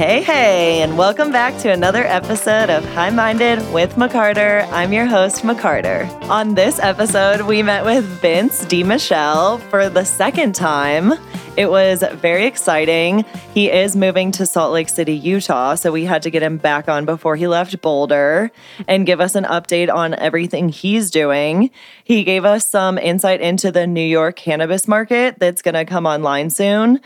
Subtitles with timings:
[0.00, 4.66] Hey, hey, and welcome back to another episode of High Minded with McCarter.
[4.72, 6.08] I'm your host, McCarter.
[6.30, 11.12] On this episode, we met with Vince DiMichele for the second time.
[11.58, 13.26] It was very exciting.
[13.52, 16.88] He is moving to Salt Lake City, Utah, so we had to get him back
[16.88, 18.50] on before he left Boulder
[18.88, 21.70] and give us an update on everything he's doing.
[22.04, 26.06] He gave us some insight into the New York cannabis market that's going to come
[26.06, 27.00] online soon.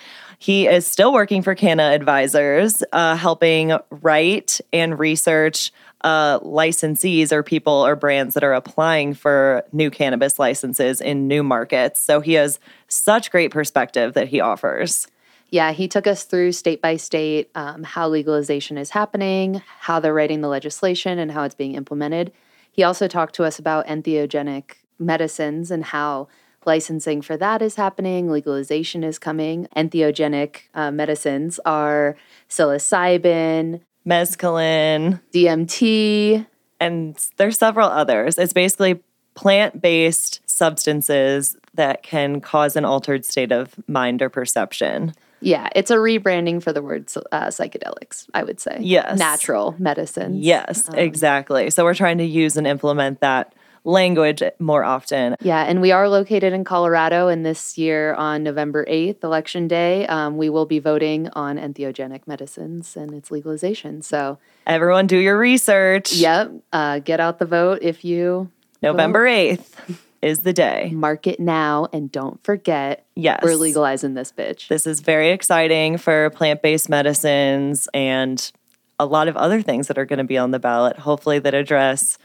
[0.45, 5.73] He is still working for Canna Advisors, uh, helping write and research
[6.03, 11.43] uh, licensees or people or brands that are applying for new cannabis licenses in new
[11.43, 11.99] markets.
[12.03, 15.07] So he has such great perspective that he offers.
[15.49, 20.13] Yeah, he took us through state by state um, how legalization is happening, how they're
[20.13, 22.33] writing the legislation, and how it's being implemented.
[22.71, 26.29] He also talked to us about entheogenic medicines and how
[26.67, 29.69] licensing for that is happening, legalization is coming.
[29.77, 32.17] Entheogenic uh, medicines are
[32.49, 36.47] psilocybin, mescaline, DMT,
[36.81, 38.39] and there's several others.
[38.39, 39.01] It's basically
[39.35, 45.15] plant-based substances that can cause an altered state of mind or perception.
[45.41, 48.79] Yeah, it's a rebranding for the word uh, psychedelics, I would say.
[48.81, 49.19] Yes.
[49.19, 50.45] Natural medicines.
[50.45, 51.71] Yes, um, exactly.
[51.71, 55.37] So we're trying to use and implement that language more often.
[55.41, 60.07] Yeah, and we are located in Colorado, and this year on November 8th, Election Day,
[60.07, 64.03] um, we will be voting on entheogenic medicines and its legalization.
[64.03, 66.15] So, everyone do your research.
[66.15, 68.51] Yep, uh, get out the vote if you.
[68.83, 69.59] November vote.
[69.59, 70.91] 8th is the day.
[70.93, 73.05] Mark it now and don't forget.
[73.15, 73.41] Yes.
[73.43, 74.69] We're legalizing this bitch.
[74.69, 78.51] This is very exciting for plant based medicines and
[78.99, 81.53] a lot of other things that are going to be on the ballot, hopefully, that
[81.53, 82.17] address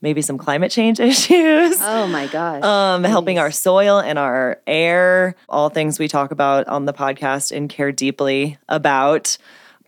[0.00, 1.78] maybe some climate change issues.
[1.80, 2.62] Oh my gosh.
[2.62, 7.54] Um, helping our soil and our air, all things we talk about on the podcast
[7.54, 9.38] and care deeply about.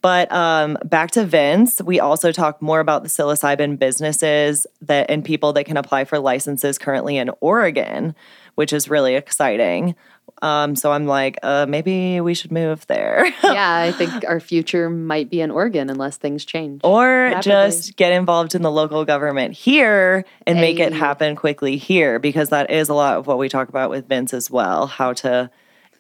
[0.03, 5.25] But um, back to Vince, we also talk more about the psilocybin businesses that and
[5.25, 8.15] people that can apply for licenses currently in Oregon,
[8.54, 9.94] which is really exciting.
[10.42, 13.26] Um, so I'm like, uh, maybe we should move there.
[13.44, 16.80] yeah, I think our future might be in Oregon unless things change.
[16.84, 17.42] Or rapidly.
[17.42, 20.62] just get involved in the local government here and hey.
[20.62, 23.90] make it happen quickly here, because that is a lot of what we talk about
[23.90, 25.50] with Vince as well how to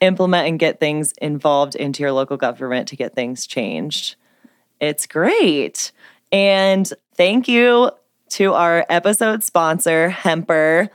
[0.00, 4.16] implement and get things involved into your local government to get things changed.
[4.80, 5.92] It's great.
[6.32, 7.90] And thank you
[8.30, 10.90] to our episode sponsor, Hemper.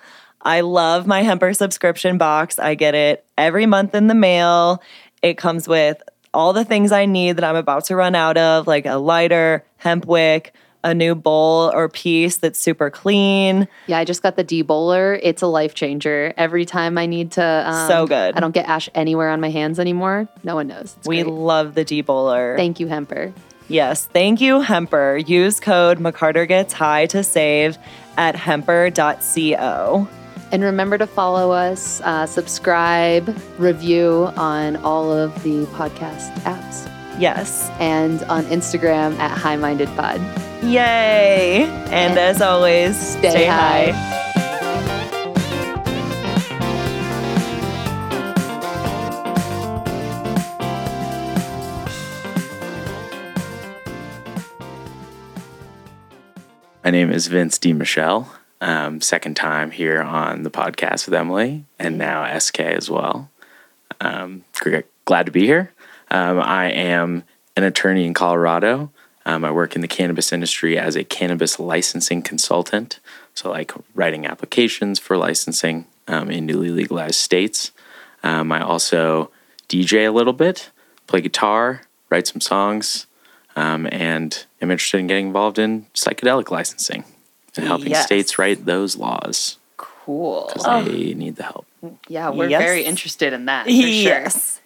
[0.46, 2.60] I love my Hemper subscription box.
[2.60, 4.82] I get it every month in the mail.
[5.24, 6.02] It comes with
[6.36, 9.66] all the things I need that I'm about to run out of, like a lighter,
[9.78, 13.68] hemp wick, a new bowl or piece that's super clean.
[13.88, 15.20] Yeah, I just got the D bowler.
[15.24, 16.32] It's a life changer.
[16.38, 18.36] Every time I need to, um, so good.
[18.36, 20.28] I don't get ash anywhere on my hands anymore.
[20.44, 20.96] No one knows.
[21.00, 21.34] It's we great.
[21.34, 22.56] love the D bowler.
[22.56, 23.34] Thank you, Hemper.
[23.68, 25.18] Yes, thank you, Hemper.
[25.18, 27.80] Use code McCarter Gets High to save
[28.16, 30.08] at hemper.co.
[30.52, 36.90] And remember to follow us, uh, subscribe, review on all of the podcast apps.
[37.20, 37.70] Yes.
[37.80, 40.22] And on Instagram at High Minded Pod.
[40.64, 41.64] Yay!
[41.64, 43.92] And, and as always, stay, stay high.
[43.92, 44.16] high.
[56.84, 58.28] My name is Vince DiMichele.
[58.62, 63.30] Um, second time here on the podcast with Emily, and now SK as well.
[64.00, 64.44] Um,
[65.04, 65.74] glad to be here.
[66.10, 67.24] Um, I am
[67.58, 68.92] an attorney in Colorado.
[69.26, 73.00] Um, I work in the cannabis industry as a cannabis licensing consultant,
[73.34, 77.72] so like writing applications for licensing um, in newly legalized states.
[78.24, 79.32] Um, I also
[79.68, 80.70] DJ a little bit,
[81.08, 83.08] play guitar, write some songs,
[83.56, 87.04] and am interested in getting involved in psychedelic licensing
[87.58, 88.06] and helping yes.
[88.06, 89.58] states write those laws.
[89.78, 90.46] Cool.
[90.48, 90.84] Because oh.
[90.84, 91.66] they need the help.
[92.08, 92.62] Yeah, we're yes.
[92.62, 93.70] very interested in that.
[93.70, 94.56] yes.
[94.56, 94.62] Sure.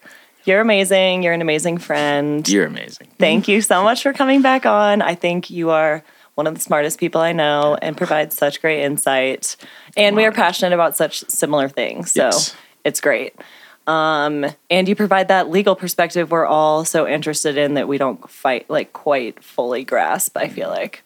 [0.46, 1.24] You're amazing.
[1.24, 2.48] You're an amazing friend.
[2.48, 3.08] You're amazing.
[3.18, 5.02] Thank you so much for coming back on.
[5.02, 6.04] I think you are
[6.36, 9.58] one of the smartest people I know and provide such great insight.
[9.98, 12.14] And we are passionate about such similar things.
[12.14, 12.56] So yes.
[12.86, 13.36] it's great.
[13.88, 18.30] Um, and you provide that legal perspective we're all so interested in that we don't
[18.30, 21.04] fight like quite fully grasp, I feel like.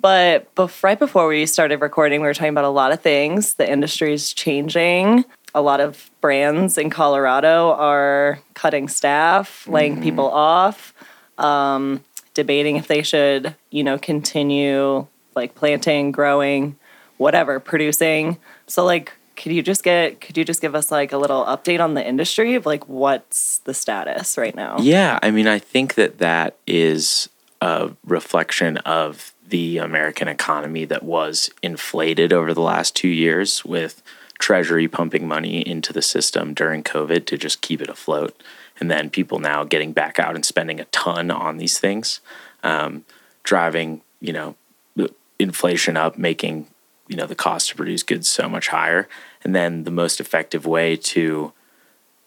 [0.00, 3.54] But bef- right before we started recording, we were talking about a lot of things.
[3.54, 5.24] The industry is changing.
[5.54, 10.02] A lot of brands in Colorado are cutting staff, laying mm-hmm.
[10.02, 10.92] people off,
[11.38, 12.04] um,
[12.34, 16.76] debating if they should, you know, continue like planting, growing,
[17.16, 18.38] whatever, producing.
[18.66, 21.80] So, like, could you just get could you just give us like a little update
[21.80, 24.76] on the industry of like what's the status right now?
[24.80, 27.28] Yeah, I mean, I think that that is
[27.60, 34.02] a reflection of the American economy that was inflated over the last two years with
[34.38, 38.42] Treasury pumping money into the system during COVID to just keep it afloat.
[38.78, 42.20] And then people now getting back out and spending a ton on these things,
[42.62, 43.04] um,
[43.42, 44.56] driving, you know,
[45.38, 46.66] inflation up, making,
[47.08, 49.08] you know, the cost to produce goods so much higher.
[49.42, 51.52] And then the most effective way to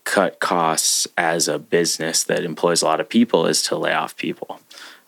[0.04, 4.16] cut costs as a business that employs a lot of people is to lay off
[4.16, 4.60] people.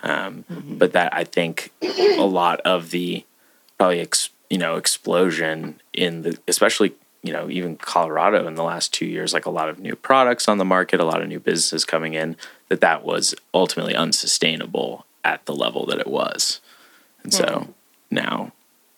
[0.03, 0.77] Um, mm-hmm.
[0.77, 3.25] But that I think a lot of the
[3.77, 6.94] probably ex, you know explosion in the especially
[7.24, 10.48] you know even Colorado in the last two years, like a lot of new products
[10.48, 12.36] on the market, a lot of new businesses coming in,
[12.69, 16.62] that that was ultimately unsustainable at the level that it was,
[17.24, 17.74] and so mm.
[18.09, 18.51] now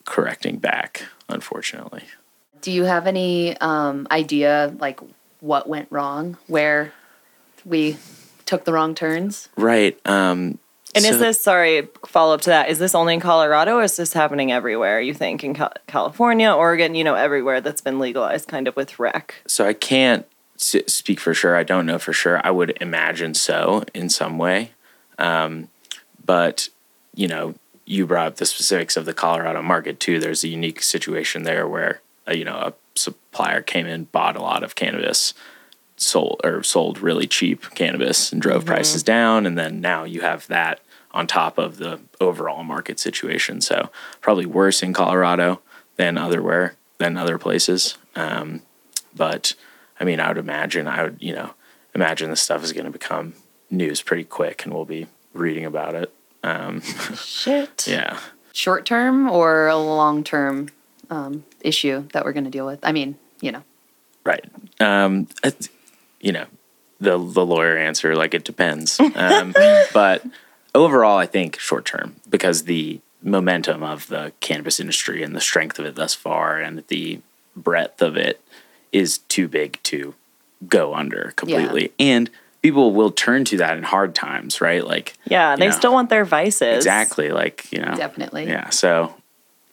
[0.06, 2.04] correcting back, unfortunately.
[2.62, 5.02] Do you have any um, idea like
[5.42, 6.94] what went wrong, where
[7.66, 7.98] we
[8.46, 9.50] took the wrong turns?
[9.58, 10.00] Right.
[10.06, 10.60] Um,
[10.96, 12.70] and so, is this sorry follow up to that?
[12.70, 15.02] Is this only in Colorado, or is this happening everywhere?
[15.02, 15.56] You think in
[15.88, 19.36] California, Oregon, you know, everywhere that's been legalized, kind of with rec.
[19.48, 20.26] So I can't
[20.58, 21.56] speak for sure.
[21.56, 22.40] I don't know for sure.
[22.46, 24.72] I would imagine so in some way,
[25.18, 25.70] um,
[26.24, 26.70] but
[27.16, 27.56] you know,
[27.86, 30.20] you brought up the specifics of the Colorado market too.
[30.20, 34.42] There's a unique situation there where uh, you know a supplier came in, bought a
[34.42, 35.34] lot of cannabis
[36.06, 38.74] sold or sold really cheap cannabis and drove mm-hmm.
[38.74, 40.80] prices down and then now you have that
[41.12, 43.62] on top of the overall market situation.
[43.62, 43.90] So
[44.20, 45.62] probably worse in colorado
[45.96, 47.98] than otherwhere than other places.
[48.16, 48.62] Um,
[49.16, 49.54] but
[50.00, 51.54] i mean i would imagine i would you know
[51.94, 53.34] imagine this stuff is going to become
[53.70, 56.14] news pretty quick and we'll be reading about it.
[56.44, 56.82] Um,
[57.16, 57.88] shit.
[57.90, 58.20] Yeah.
[58.52, 60.70] Short term or a long term
[61.10, 62.80] um, issue that we're going to deal with?
[62.84, 63.64] I mean you know.
[64.26, 64.46] Right.
[64.80, 65.28] Um,
[66.24, 66.46] you know,
[67.00, 69.00] the the lawyer answer like it depends.
[69.16, 69.54] Um,
[69.94, 70.26] but
[70.74, 75.78] overall, I think short term because the momentum of the cannabis industry and the strength
[75.78, 77.22] of it thus far and the
[77.56, 78.42] breadth of it
[78.92, 80.16] is too big to
[80.68, 81.92] go under completely.
[82.00, 82.06] Yeah.
[82.06, 82.30] And
[82.62, 84.86] people will turn to that in hard times, right?
[84.86, 86.78] Like Yeah, they know, still want their vices.
[86.78, 87.30] Exactly.
[87.30, 87.96] Like, you know.
[87.96, 88.48] Definitely.
[88.48, 88.70] Yeah.
[88.70, 89.16] So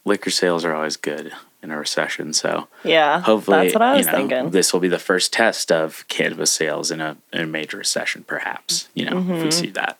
[0.04, 2.32] liquor sales are always good in a recession.
[2.32, 4.50] So yeah, hopefully, that's what I was you know, thinking.
[4.50, 8.24] This will be the first test of cannabis sales in a, in a major recession,
[8.24, 8.88] perhaps.
[8.94, 9.32] You know, mm-hmm.
[9.32, 9.50] if we mm-hmm.
[9.50, 9.98] see that.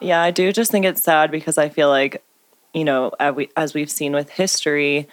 [0.00, 2.22] Yeah, I do just think it's sad because I feel like,
[2.72, 5.08] you know, as, we, as we've seen with history,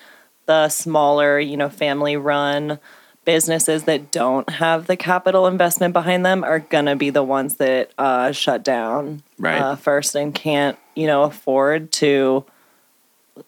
[0.45, 2.79] the smaller, you know, family run
[3.23, 7.55] businesses that don't have the capital investment behind them are going to be the ones
[7.55, 9.59] that uh, shut down right.
[9.59, 12.45] uh, first and can't, you know, afford to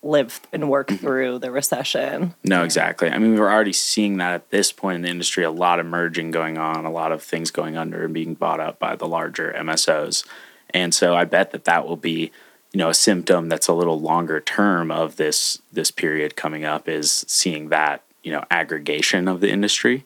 [0.01, 0.98] live and work mm-hmm.
[0.98, 2.34] through the recession.
[2.44, 3.10] No, exactly.
[3.10, 5.80] I mean, we were already seeing that at this point in the industry, a lot
[5.80, 8.95] of merging going on, a lot of things going under and being bought up by
[8.95, 10.25] the larger MSOs.
[10.72, 12.31] And so I bet that that will be,
[12.74, 16.89] you know, a symptom that's a little longer term of this this period coming up
[16.89, 20.06] is seeing that, you know, aggregation of the industry.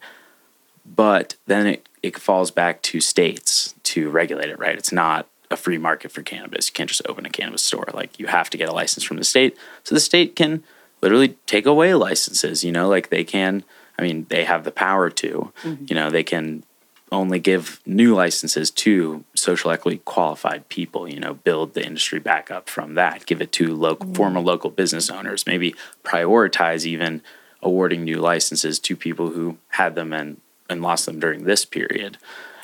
[0.85, 4.77] But then it, it falls back to states to regulate it, right?
[4.77, 6.69] It's not a free market for cannabis.
[6.69, 7.87] You can't just open a cannabis store.
[7.93, 9.57] Like you have to get a license from the state.
[9.83, 10.63] So the state can
[11.01, 13.63] literally take away licenses, you know, like they can
[14.01, 15.51] I mean, they have the power to.
[15.61, 15.85] Mm-hmm.
[15.87, 16.63] You know, they can
[17.11, 22.49] only give new licenses to social equity qualified people, you know, build the industry back
[22.49, 24.15] up from that, give it to local mm-hmm.
[24.15, 27.21] former local business owners, maybe prioritize even
[27.61, 32.17] awarding new licenses to people who had them and and lost them during this period.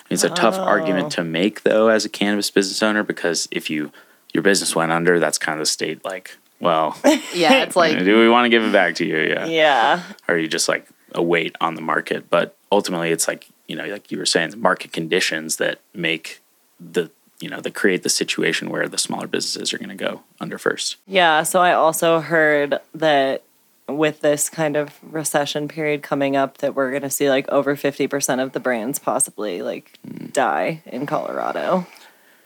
[0.09, 1.25] It's a tough argument to oh.
[1.25, 3.91] make though as a cannabis business owner because if you
[4.33, 6.97] your business went under, that's kind of the state like, well,
[7.33, 9.17] yeah, it's like, do we want to give it back to you?
[9.17, 10.03] Yeah, yeah.
[10.27, 12.29] Or are you just like a weight on the market?
[12.29, 16.41] But ultimately, it's like you know, like you were saying, the market conditions that make
[16.79, 20.23] the you know that create the situation where the smaller businesses are going to go
[20.39, 20.97] under first.
[21.05, 21.43] Yeah.
[21.43, 23.43] So I also heard that
[23.87, 27.75] with this kind of recession period coming up that we're going to see like over
[27.75, 30.31] 50% of the brands possibly like mm.
[30.33, 31.87] die in Colorado.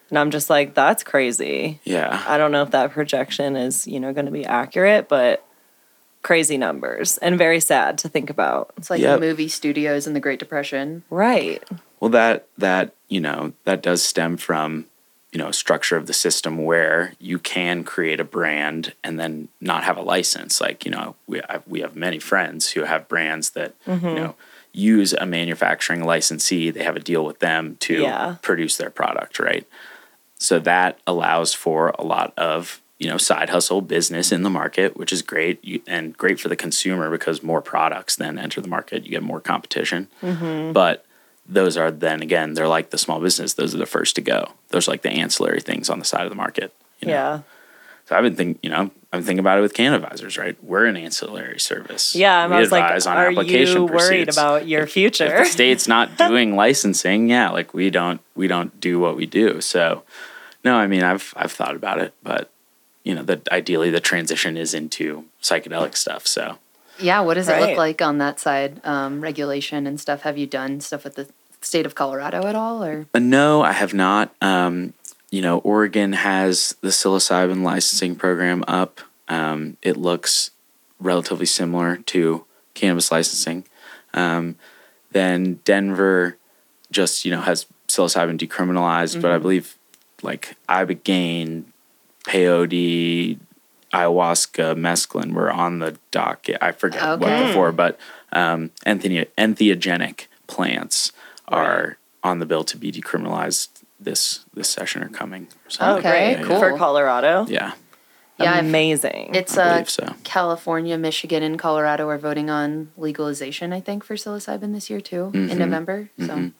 [0.10, 1.80] And I'm just like that's crazy.
[1.84, 2.24] Yeah.
[2.28, 5.46] I don't know if that projection is, you know, going to be accurate, but
[6.22, 8.72] crazy numbers and very sad to think about.
[8.78, 9.20] It's like yep.
[9.20, 11.04] the movie studios in the Great Depression.
[11.10, 11.64] Right.
[12.00, 14.86] Well, that that, you know, that does stem from
[15.32, 19.84] you know structure of the system where you can create a brand and then not
[19.84, 23.52] have a license like you know we have, we have many friends who have brands
[23.52, 24.08] that mm-hmm.
[24.08, 24.36] you know
[24.74, 28.36] use a manufacturing licensee they have a deal with them to yeah.
[28.42, 29.68] produce their product right
[30.38, 34.96] so that allows for a lot of you know side hustle business in the market,
[34.96, 39.04] which is great and great for the consumer because more products then enter the market.
[39.04, 40.08] You get more competition,
[40.74, 41.06] but
[41.52, 43.54] those are then again they're like the small business.
[43.54, 44.54] Those are the first to go.
[44.70, 46.74] Those are like the ancillary things on the side of the market.
[47.02, 47.14] you know?
[47.14, 47.42] Yeah.
[48.06, 50.58] So I've been thinking, you know, I'm thinking about it with Canna Advisors, right?
[50.64, 52.16] We're an ancillary service.
[52.16, 52.48] Yeah.
[52.48, 54.38] we I was like, advise on are application you worried pursuits.
[54.38, 55.28] about your If future?
[55.38, 59.62] the state's not doing licensing, yeah, like we don't we don't do what we do.
[59.62, 60.04] So
[60.64, 62.50] no, I mean I've I've thought about it, but
[63.04, 66.28] you know, that ideally the transition is into psychedelic stuff.
[66.28, 66.58] So
[67.00, 68.80] Yeah, what does it look like on that side?
[68.84, 70.22] Um, regulation and stuff.
[70.22, 71.28] Have you done stuff with the
[71.62, 74.34] state of Colorado at all, or Uh, no, I have not.
[74.42, 74.94] Um,
[75.30, 79.02] you know, Oregon has the psilocybin licensing program up.
[79.28, 80.52] Um, it looks
[81.00, 83.66] relatively similar to cannabis licensing.
[84.14, 84.56] Um,
[85.12, 86.38] then Denver
[86.92, 89.78] just you know has psilocybin decriminalized, but I believe
[90.22, 91.64] like ibogaine,
[92.26, 93.38] peyote,
[93.94, 96.58] ayahuasca, mescaline were on the docket.
[96.62, 98.00] I forget what before, but
[98.32, 101.12] um, entheogen- entheogenic plants
[101.52, 105.44] are on the bill to be decriminalized this this session are coming.
[105.44, 105.98] or Oh, something.
[106.12, 106.46] Okay, great.
[106.48, 106.60] cool.
[106.60, 107.46] For Colorado.
[107.50, 107.74] Yeah,
[108.40, 109.32] yeah, Amazing.
[109.36, 110.16] it's I uh, so.
[110.24, 113.72] California, Michigan, and Colorado are voting on legalization.
[113.74, 115.58] I think for psilocybin this year too in Mhm.
[115.58, 116.10] November.
[116.20, 116.54] So Mhm.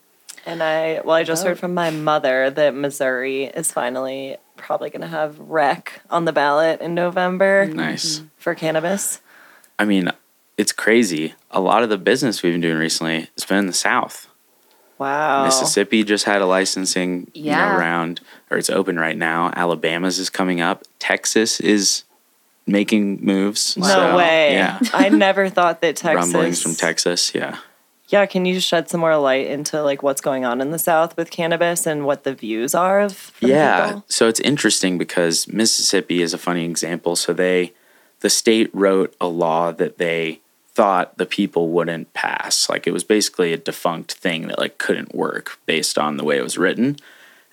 [0.44, 1.50] And I, well, I just Oh.
[1.50, 6.32] heard from my mother that Missouri is finally probably going to have rec on the
[6.34, 8.22] ballot in November Nice.
[8.38, 9.22] for cannabis.
[9.78, 10.12] I mean,
[10.58, 11.36] it's crazy.
[11.52, 14.28] A lot of the business we've been doing recently has been in the South.
[15.02, 15.46] Wow.
[15.46, 19.52] Mississippi just had a licensing you know, round, or it's open right now.
[19.56, 20.84] Alabama's is coming up.
[21.00, 22.04] Texas is
[22.68, 23.76] making moves.
[23.78, 24.54] No So, way.
[24.54, 24.80] Yeah.
[24.94, 26.32] I never thought that Texas.
[26.34, 27.34] Rumblings from Texas.
[27.34, 27.58] Yeah.
[28.10, 31.18] Yeah, can you shed some more light into like what's going on in the South
[31.18, 33.86] with cannabis and what the views are of yeah.
[33.88, 34.06] people?
[34.08, 37.16] So it's interesting because Mississippi is a funny example.
[37.16, 37.74] So they,
[38.20, 40.41] the state wrote a law that they
[40.74, 42.70] thought the people wouldn't pass.
[42.70, 46.38] Like it was basically a defunct thing that like couldn't work based on the way
[46.38, 46.98] it was written.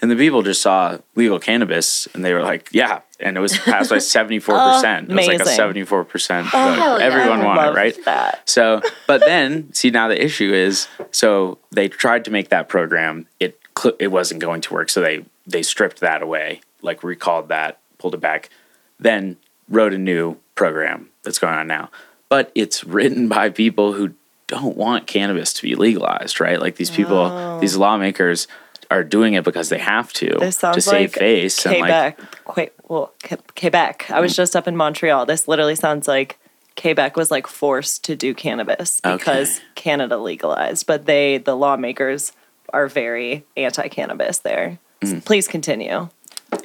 [0.01, 3.01] And the people just saw legal cannabis and they were like, yeah.
[3.19, 5.11] And it was passed by 74%.
[5.11, 6.51] it was like a 74% vote.
[6.51, 7.01] hell.
[7.01, 8.05] Everyone I wanted right?
[8.05, 8.49] That.
[8.49, 13.27] So, but then see now the issue is so they tried to make that program
[13.41, 13.59] it
[13.99, 18.13] it wasn't going to work so they they stripped that away like recalled that pulled
[18.15, 18.51] it back
[18.99, 19.37] then
[19.69, 21.89] wrote a new program that's going on now
[22.28, 24.14] but it's written by people who
[24.47, 27.58] don't want cannabis to be legalized right like these people Oh.
[27.61, 28.49] these lawmakers
[28.90, 32.16] are doing it because they have to This sounds to save like face and like
[32.44, 32.73] Quebec.
[32.88, 33.12] Well,
[33.54, 34.06] Quebec.
[34.11, 35.26] I was just up in Montreal.
[35.26, 36.38] This literally sounds like
[36.80, 39.64] Quebec was like forced to do cannabis because Okay.
[39.75, 42.32] Canada legalized, but they, the lawmakers,
[42.73, 44.78] are very anti-cannabis there.
[45.02, 45.23] Mm.
[45.23, 46.08] Please continue.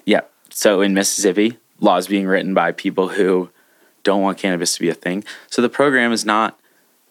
[0.06, 0.22] Yeah.
[0.50, 3.50] So in Mississippi, laws being written by people who
[4.04, 5.24] don't want cannabis to be a thing.
[5.50, 6.60] So the program is not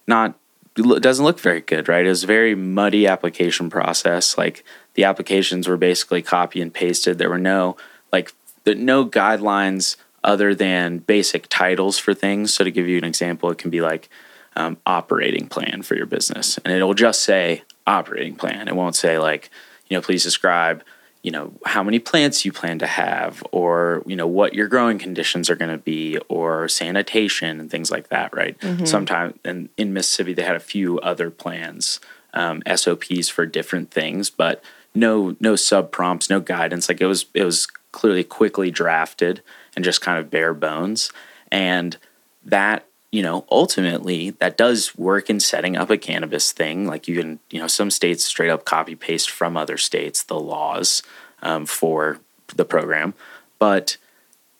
[0.06, 0.38] not
[0.74, 2.06] doesn't look very good, right?
[2.06, 4.38] It was a very muddy application process.
[4.38, 7.18] Like the applications were basically copy and pasted.
[7.18, 7.76] There were no
[8.12, 8.32] like
[8.66, 12.54] no guidelines other than basic titles for things.
[12.54, 14.08] So to give you an example, it can be like
[14.54, 18.68] um, operating plan for your business, and it'll just say operating plan.
[18.68, 19.50] It won't say like
[19.88, 20.82] you know please describe
[21.22, 24.98] you know how many plants you plan to have or you know what your growing
[24.98, 28.56] conditions are going to be or sanitation and things like that right?
[28.86, 32.00] Sometimes and in mississippi they had a few other plans
[32.34, 34.62] um, sops for different things but
[34.94, 36.88] no no sub prompts no guidance.
[36.88, 39.42] Like it was it was clearly quickly drafted
[39.76, 41.12] and just kind of bare bones.
[41.50, 41.96] And
[42.44, 46.86] that you know ultimately that does work in setting up a cannabis thing.
[46.86, 50.40] Like you can you know some states straight up copy paste from other states the
[50.40, 51.02] laws
[51.42, 52.18] um, for
[52.56, 53.14] the program.
[53.60, 53.98] But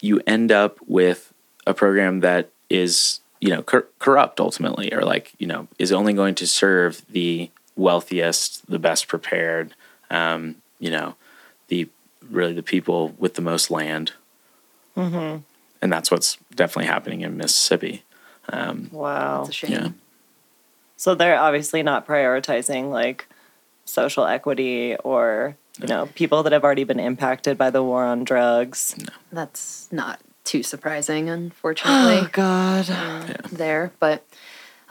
[0.01, 1.33] you end up with
[1.67, 6.13] a program that is you know cor- corrupt ultimately or like you know is only
[6.13, 9.75] going to serve the wealthiest the best prepared
[10.11, 11.15] um, you know
[11.69, 11.89] the
[12.31, 14.13] really the people with the most land.
[15.81, 18.05] And that's what's definitely happening in mississippi
[18.49, 19.41] um, Wow.
[19.41, 19.71] it's a shame.
[19.73, 19.89] yeah
[20.97, 23.27] So they're obviously not prioritizing like
[23.85, 28.25] social equity or you know people that have already been impacted by the war on
[28.25, 28.95] drugs.
[29.33, 32.19] That's not too surprising, unfortunately.
[32.25, 32.87] Oh God.
[33.51, 34.25] There, but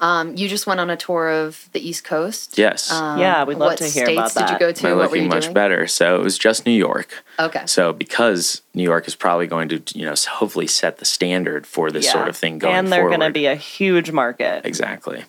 [0.02, 2.58] um, you just went on a tour of the East Coast.
[2.58, 4.60] yes Um, Yeah, we'd love what to hear states about did you that.
[4.60, 4.88] go to?
[4.88, 5.54] Am I what were looking you much doing?
[5.54, 7.64] better so it was just new york Okay.
[7.66, 11.90] So because New York is probably going to, you know, hopefully set the standard for
[11.92, 12.80] this sort of thing going forward.
[12.84, 14.64] and they're going to be a huge market.
[14.66, 15.24] exactly.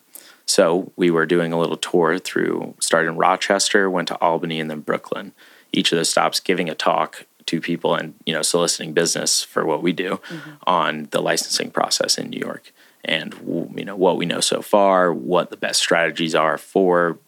[0.44, 4.68] So we were doing a little tour through, started in Rochester, went to Albany, and
[4.70, 5.32] then Brooklyn.
[5.72, 9.64] Each of those stops giving a talk to people and you know soliciting business for
[9.64, 10.20] what we do
[10.66, 12.72] on the licensing process in New York
[13.04, 13.34] and
[13.76, 17.18] you know what we know so far, what the best strategies are for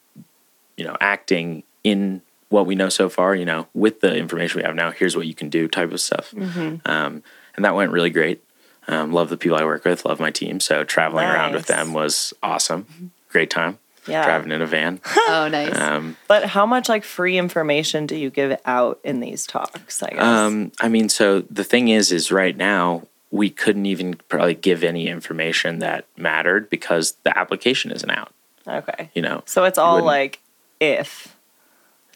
[0.77, 3.35] you know acting in what we know so far.
[3.35, 6.01] You know, with the information we have now, here's what you can do, type of
[6.01, 6.33] stuff.
[6.37, 7.23] Um,
[7.57, 8.43] and that went really great.
[8.87, 10.61] Um, love the people I work with, love my team.
[10.61, 13.13] So traveling around with them was awesome.
[13.31, 13.79] Great time.
[14.07, 14.23] Yeah.
[14.25, 15.01] Driving in a van.
[15.29, 15.75] Oh, nice.
[15.79, 20.03] Um, But how much like free information do you give out in these talks?
[20.03, 20.21] I guess.
[20.21, 24.85] Um, I mean, so the thing is, is right now we couldn't even probably give
[24.85, 28.33] any information that mattered because the application isn't out.
[28.65, 29.11] okay.
[29.13, 30.39] You know, So it's all like
[30.79, 31.37] if,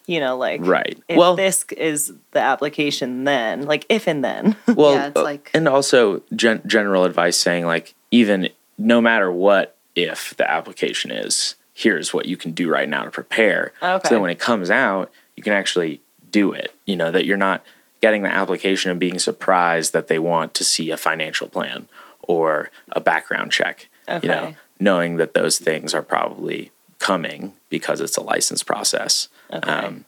[0.07, 0.97] you know, like right?
[1.09, 4.55] If well, this is the application, then like if and then.
[4.69, 8.49] well, Yeah, it's uh, like- and also gen- general advice saying like even
[8.79, 13.11] no matter what, if the application is, here's what you can do right now to
[13.11, 13.73] prepare.
[13.83, 14.09] Okay.
[14.09, 16.73] So that when it comes out, you can actually do it.
[16.87, 17.65] You know that you're not
[18.01, 21.89] getting the application and being surprised that they want to see a financial plan
[22.23, 23.89] or a background check.
[24.09, 24.27] Okay.
[24.27, 29.29] You know, knowing that those things are probably coming because it's a license process.
[29.53, 29.69] Okay.
[29.71, 30.05] Um,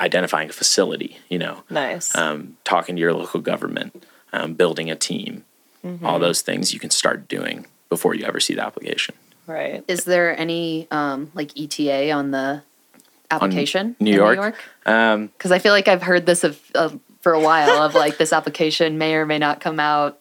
[0.00, 2.14] identifying a facility, you know, nice.
[2.16, 5.44] um, talking to your local government, um, building a team,
[5.84, 6.06] Mm-hmm.
[6.06, 9.16] all those things you can start doing before you ever see the application.
[9.48, 9.82] right.
[9.88, 12.62] Is there any um, like ETA on the
[13.32, 14.36] application New York?
[14.36, 14.56] New York?
[14.86, 18.18] Um, Because I feel like I've heard this of, of for a while of like
[18.18, 20.18] this application may or may not come out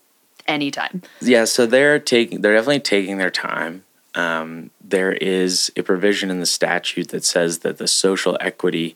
[0.48, 1.01] anytime.
[1.22, 3.84] yeah, so they're taking, they're definitely taking their time.
[4.13, 8.96] Um, there is a provision in the statute that says that the social equity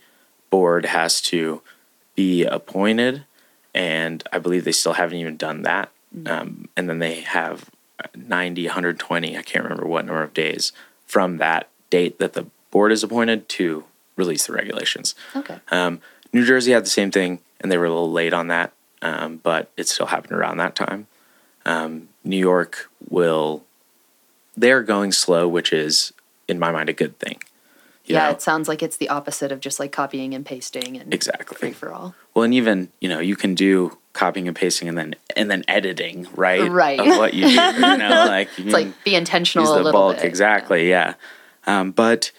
[0.50, 1.62] board has to
[2.15, 3.25] be appointed,
[3.74, 5.91] and I believe they still haven't even done that.
[6.25, 7.69] Um, and then they have
[8.15, 10.72] 90, 120, I can't remember what number of days
[11.05, 13.84] from that date that the board is appointed to
[14.15, 15.15] release the regulations.
[15.36, 15.60] Okay.
[15.72, 16.00] Um,
[16.34, 19.38] New Jersey had the same thing, and they were a little late on that, um,
[19.43, 21.07] but it still happened around that time.
[21.65, 23.63] Um, New York will,
[24.55, 26.13] they're going slow, which is,
[26.48, 27.39] in my mind, a good thing.
[28.05, 28.31] You yeah, know?
[28.34, 31.58] it sounds like it's the opposite of just like copying and pasting and Exactly.
[31.58, 32.13] free for all.
[32.36, 35.63] Well, and even you know you can do copying and pasting and then and then
[35.67, 36.69] editing, right?
[36.69, 36.99] Right.
[36.99, 39.84] Of what you do, you know, like you It's like be intentional use a the
[39.86, 40.25] little bulk bit.
[40.25, 41.15] exactly yeah
[41.65, 42.32] um, but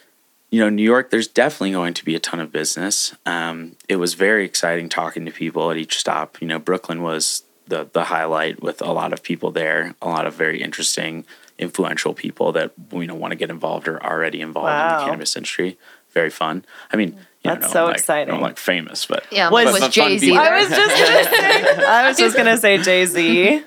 [0.50, 3.96] you know new york there's definitely going to be a ton of business um, it
[3.96, 8.04] was very exciting talking to people at each stop you know brooklyn was the the
[8.04, 11.24] highlight with a lot of people there a lot of very interesting
[11.58, 15.34] influential people that you know want to get involved or already involved in the cannabis
[15.36, 15.76] industry
[16.12, 17.08] very fun i mean
[17.42, 18.34] you That's know, so I'm like, exciting.
[18.34, 20.42] i'm like famous but Yeah, Was- was, but- but was fun Jay Z people.
[20.44, 20.52] there?
[20.54, 21.24] I was just gonna
[21.76, 21.84] say.
[21.86, 23.62] I was just gonna say Jay Z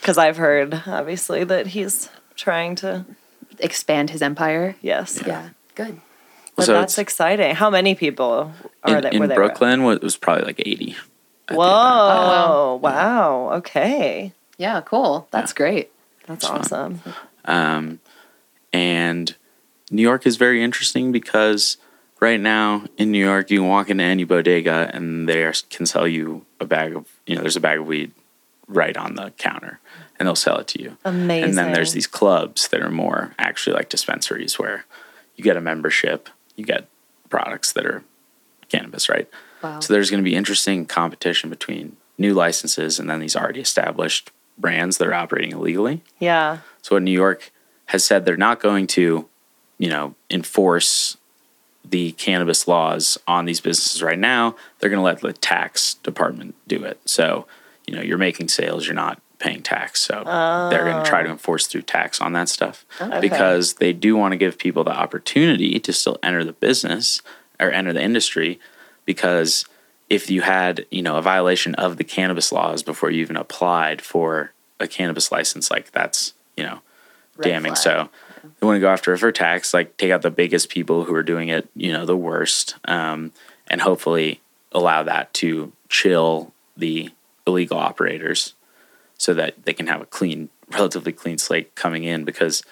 [0.00, 3.04] because I've heard obviously that he's trying to.
[3.60, 4.76] expand his empire.
[4.82, 5.20] Yes.
[5.26, 6.00] Yeah, good.
[6.58, 7.54] But So that's exciting.
[7.54, 8.52] How many people
[8.84, 9.12] are in, there?
[9.12, 9.36] in were there?
[9.36, 10.96] brooklyn wa- it was probably like 80
[11.50, 12.70] Whoa!
[12.76, 12.82] event.
[12.82, 13.50] wow.
[13.58, 15.28] Okay, Yeah, cool.
[15.30, 15.90] That's great.
[16.26, 17.00] that's awesome.
[17.44, 18.00] Um,
[18.72, 19.34] and
[19.90, 21.76] New York is very interesting because
[22.20, 25.86] right now in New York, you can walk into any bodega and they are- can
[25.86, 28.10] sell you a bag of, you know, there's a bag of weed
[28.66, 29.78] right on the counter
[30.18, 30.98] and they'll sell it to you.
[31.04, 31.50] Amazing.
[31.50, 34.84] And then there's these clubs that are more actually like dispensaries where
[35.36, 36.88] you get a membership, you get
[37.30, 38.04] products that are
[38.68, 39.28] cannabis, right?
[39.62, 39.80] Wow.
[39.80, 44.30] So there's going to be interesting competition between new licenses and then these already established
[44.58, 46.02] brands that are operating illegally.
[46.18, 46.58] Yeah.
[46.82, 47.52] So what New York
[47.86, 49.28] has said they're not going to,
[49.78, 51.16] you know, enforce
[51.84, 54.56] the cannabis laws on these businesses right now.
[54.78, 57.00] They're going to let the tax department do it.
[57.06, 57.46] So,
[57.86, 60.00] you know, you're making sales, you're not paying tax.
[60.00, 60.22] So
[60.70, 63.20] they're going to try to enforce through tax on that stuff Okay.
[63.20, 67.22] because they do want to give people the opportunity to still enter the business
[67.60, 68.58] or enter the industry
[69.04, 69.64] because
[70.10, 74.00] if you had, you know, a violation of the cannabis laws before you even applied
[74.02, 76.80] for a cannabis license, like that's, you know,
[77.36, 77.74] Red damning.
[77.74, 77.82] flag.
[77.82, 78.08] So
[78.60, 81.14] they want to go after it for tax, like take out the biggest people who
[81.14, 83.32] are doing it, you know, the worst, um,
[83.68, 84.40] and hopefully
[84.72, 87.10] allow that to chill the
[87.46, 88.54] illegal operators
[89.18, 92.62] so that they can have a clean, relatively clean slate coming in because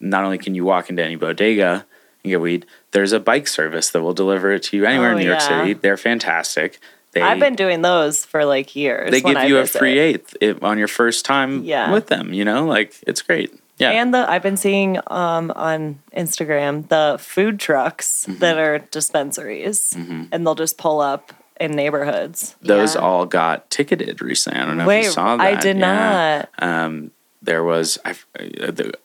[0.00, 1.84] not only can you walk into any bodega
[2.24, 5.12] and get weed, there's a bike service that will deliver it to you anywhere Oh,
[5.12, 5.60] in New York yeah.
[5.62, 5.72] City.
[5.74, 6.78] They're fantastic.
[7.12, 9.10] They, I've been doing those for like years.
[9.10, 11.90] they give I you a free eighth on your first time Yeah.
[11.92, 13.52] with them, you know, like it's great.
[13.78, 13.90] Yeah.
[13.92, 18.40] And the I've been seeing um, on Instagram the food trucks Mm-hmm.
[18.40, 22.54] that are dispensaries, and they'll just pull up in neighborhoods.
[22.62, 23.00] those Yeah.
[23.00, 24.60] all got ticketed recently.
[24.60, 25.46] I don't know if you saw that.
[25.46, 26.46] I did Yeah.
[26.60, 26.66] not.
[26.66, 27.10] Um,
[27.42, 27.98] there was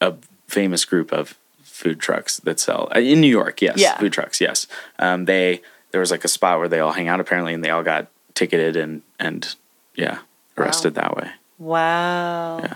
[0.02, 0.14] a
[0.48, 3.62] famous group of food trucks that sell uh, in New York.
[3.62, 3.98] Yes, Yeah.
[3.98, 4.40] food trucks.
[4.42, 4.68] Yes,
[5.00, 5.62] um, they
[5.92, 8.08] there was like a spot where they all hang out apparently, and they all got
[8.36, 9.56] ticketed and and
[9.96, 10.20] yeah,
[10.58, 11.30] arrested that way.
[11.60, 12.60] Wow.
[12.60, 12.76] Yeah.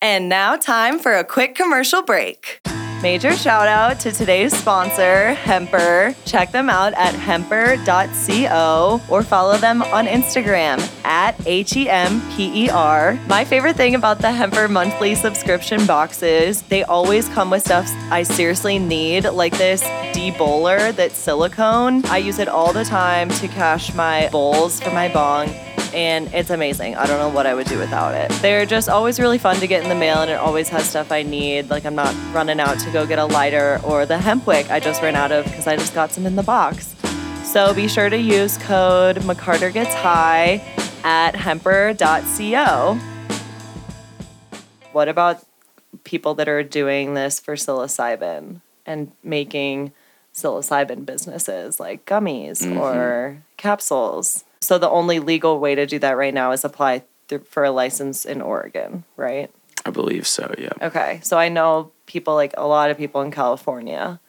[0.00, 2.60] And now, time for a quick commercial break.
[3.02, 6.14] Major shout out to today's sponsor, Hemper.
[6.24, 12.66] Check them out at hemper.co or follow them on Instagram at H E M P
[12.66, 13.18] E R.
[13.26, 18.22] My favorite thing about the Hemper monthly subscription boxes, they always come with stuff I
[18.22, 19.82] seriously need, like this
[20.14, 22.06] debowler that's silicone.
[22.06, 25.52] I use it all the time to cash my bowls for my bong
[25.94, 26.96] and it's amazing.
[26.96, 28.30] I don't know what I would do without it.
[28.40, 31.12] They're just always really fun to get in the mail, and it always has stuff
[31.12, 31.70] I need.
[31.70, 34.80] Like I'm not running out to go get a lighter or the hemp wick I
[34.80, 36.94] just ran out of because I just got some in the box.
[37.44, 40.62] So be sure to use code McCarter Gets High
[41.04, 42.98] at hemper.co.
[44.92, 45.44] What about
[46.04, 49.92] people that are doing this for psilocybin and making
[50.34, 52.78] psilocybin businesses like gummies mm-hmm.
[52.78, 54.44] or capsules?
[54.62, 57.70] So the only legal way to do that right now is apply th- for a
[57.70, 59.50] license in Oregon, right?
[59.84, 60.54] I believe so.
[60.58, 60.72] Yeah.
[60.80, 61.20] Okay.
[61.22, 64.20] So I know people like a lot of people in California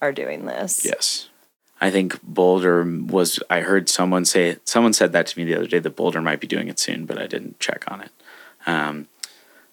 [0.00, 0.84] are doing this.
[0.84, 1.28] Yes.
[1.80, 3.38] I think Boulder was.
[3.50, 4.56] I heard someone say.
[4.64, 7.04] Someone said that to me the other day that Boulder might be doing it soon,
[7.04, 8.10] but I didn't check on it.
[8.66, 9.08] Um,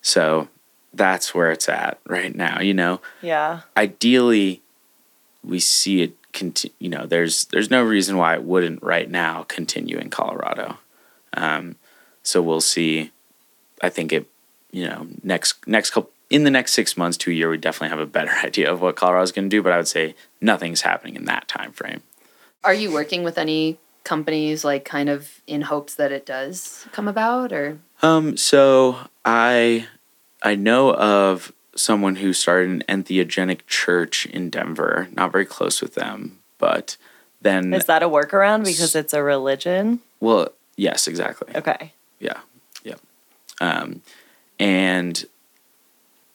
[0.01, 0.49] so
[0.93, 2.59] that's where it's at right now.
[2.59, 3.61] You know, Yeah.
[3.77, 4.61] ideally,
[5.43, 6.15] we see it.
[6.33, 10.77] Conti- you know, there's there's no reason why it wouldn't right now continue in Colorado.
[11.33, 11.75] Um,
[12.23, 13.11] so we'll see.
[13.81, 14.27] I think it.
[14.71, 17.89] You know, next next couple in the next six months to a year, we definitely
[17.89, 19.61] have a better idea of what Colorado's going to do.
[19.61, 22.03] But I would say nothing's happening in that time frame.
[22.63, 27.07] Are you working with any companies like kind of in hopes that it does come
[27.07, 29.87] about or Um, so I
[30.41, 35.07] I know of someone who started an entheogenic church in Denver.
[35.13, 36.97] Not very close with them, but
[37.41, 40.01] then Is that a workaround because it's a religion?
[40.19, 41.55] well, yes, exactly.
[41.55, 41.93] Okay.
[42.19, 42.39] Yeah,
[42.83, 42.95] yeah.
[43.59, 44.01] Um,
[44.59, 45.25] and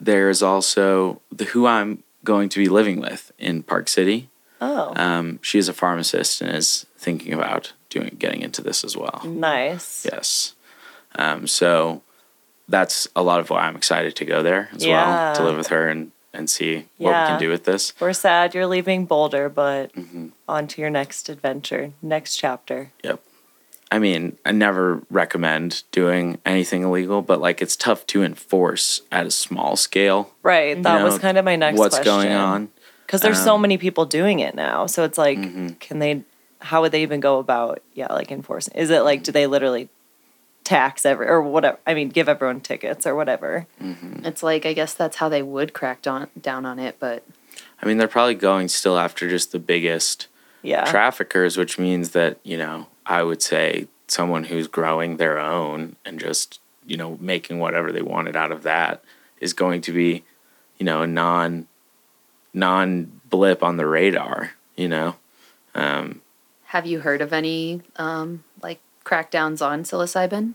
[0.01, 4.29] there's also the who I'm going to be living with in Park City.
[4.61, 8.97] Oh, Um, she is a pharmacist and is thinking about doing getting into this as
[8.97, 9.23] well.
[9.25, 10.07] nice.
[10.11, 10.55] Yes.
[11.15, 12.03] Um, so
[12.69, 15.07] that's a lot of why I'm excited to go there as Yeah.
[15.09, 17.93] well to live with her and, and see what we can do with this.
[18.01, 20.29] We're sad you're leaving Boulder, but Mm-hmm.
[20.49, 22.93] on to your next adventure, next chapter.
[23.03, 23.21] Yep.
[23.91, 29.27] I mean, I never recommend doing anything illegal, but like it's tough to enforce at
[29.27, 30.33] a small scale.
[30.43, 30.83] Right.
[30.83, 32.13] That you was kind of my next What's question.
[32.13, 32.69] going on?
[33.07, 34.87] Because there's so Um, many people doing it now.
[34.87, 35.69] So it's like, Mm-hmm.
[35.79, 36.25] can they,
[36.61, 38.75] how would they even go about, yeah, like enforcing?
[38.75, 39.89] Is it like, do they literally
[40.67, 41.79] tax every, or whatever?
[41.87, 43.67] I mean, give everyone tickets or whatever.
[43.81, 47.23] it's like I guess that's how they would crack down down on it, but
[47.83, 50.27] I mean, they're probably going still after just the biggest
[50.63, 50.85] Yeah.
[50.85, 56.19] traffickers, which means that, you know, I would say someone who's growing their own and
[56.19, 59.03] just, you know, making whatever they wanted out of that
[59.41, 60.25] is going to be,
[60.79, 61.67] you know, a non
[62.53, 65.17] non blip on the radar, you know.
[65.75, 66.23] Um,
[66.67, 68.46] have you heard of any um like
[69.07, 70.55] crackdowns on psilocybin?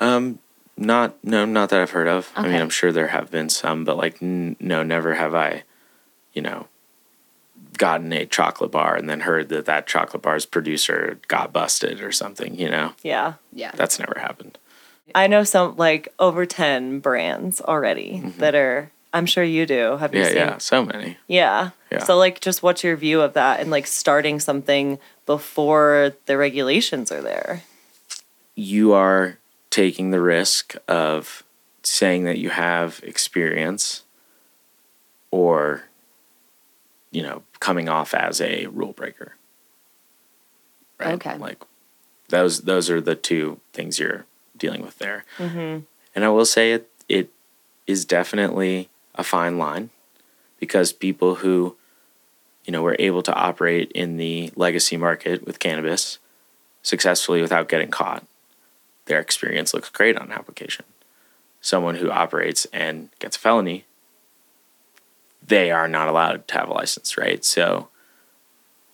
[0.00, 0.38] um
[0.76, 2.30] not no not that I've heard of.
[2.36, 5.64] I mean, I'm sure there have been some, but like n- no, never have I,
[6.32, 6.68] you know,
[7.76, 12.12] gotten a chocolate bar and then heard that that chocolate bar's producer got busted or
[12.12, 12.92] something, you know.
[13.02, 13.34] Yeah.
[13.52, 13.72] Yeah.
[13.74, 14.56] That's never happened.
[15.16, 19.96] I know some like over 10 brands already that are, I'm sure you do.
[19.96, 20.36] Have you Mm-hmm.
[20.36, 20.52] Yeah, seen?
[20.52, 21.16] yeah, so many.
[21.26, 21.70] Yeah.
[21.90, 22.04] Yeah.
[22.04, 27.10] So, like, just what's your view of that and like starting something before the regulations
[27.10, 27.62] are there?
[28.58, 29.38] You are
[29.70, 31.44] taking the risk of
[31.82, 34.04] saying that you have experience
[35.30, 35.84] or
[37.10, 39.34] you know, coming off as a rule breaker.
[40.98, 41.14] Right?
[41.14, 41.38] Okay.
[41.38, 41.62] Like
[42.28, 45.24] those those are the two things you're dealing with there.
[45.38, 45.84] Mm-hmm.
[46.14, 47.30] And I will say it it
[47.86, 49.90] is definitely a fine line
[50.58, 51.76] because people who
[52.64, 56.18] you know were able to operate in the legacy market with cannabis
[56.82, 58.24] successfully without getting caught,
[59.08, 60.84] their experience looks great on application.
[61.60, 63.84] Someone who operates and gets a felony,
[65.46, 67.44] they are not allowed to have a license, right?
[67.44, 67.88] So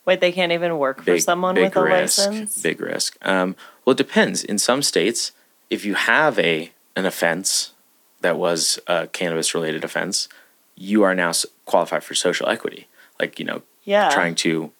[0.07, 2.61] Wait, they can't even work for big, someone big with a license?
[2.63, 3.17] Big risk.
[3.23, 4.45] Um, well, it depends.
[4.45, 5.33] In some states,
[5.71, 7.73] if you have a an offense
[8.21, 10.29] that was a cannabis related offense,
[10.77, 11.33] you are now
[11.65, 12.87] qualified for social equity.
[13.19, 14.11] Like you know, Yeah.
[14.11, 14.73] trying to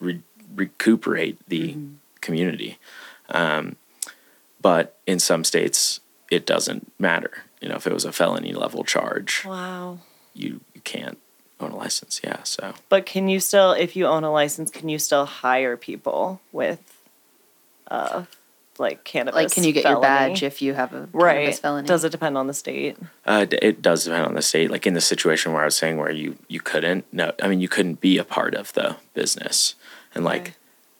[0.00, 0.22] re-
[0.54, 1.76] recuperate the
[2.20, 2.78] community.
[3.28, 3.76] Um,
[4.60, 7.44] but in some states, it doesn't matter.
[7.60, 9.98] You know, if it was a felony level charge, Wow.
[10.34, 11.18] you you can't
[11.60, 12.20] own a license.
[12.24, 12.74] Yeah, so.
[12.88, 16.80] But can you still, if you own a license, can you still hire people with
[17.90, 18.24] uh,
[18.78, 19.34] like cannabis.
[19.34, 21.34] Like, can you get your badge if you have a Right.
[21.34, 21.86] cannabis felony?
[21.86, 22.96] Does it depend on the state?
[23.26, 24.70] Uh, it does depend on the state.
[24.70, 27.60] Like in the situation where I was saying where you you couldn't no, I mean
[27.60, 29.74] you couldn't be a part of the business,
[30.14, 30.54] and like Okay.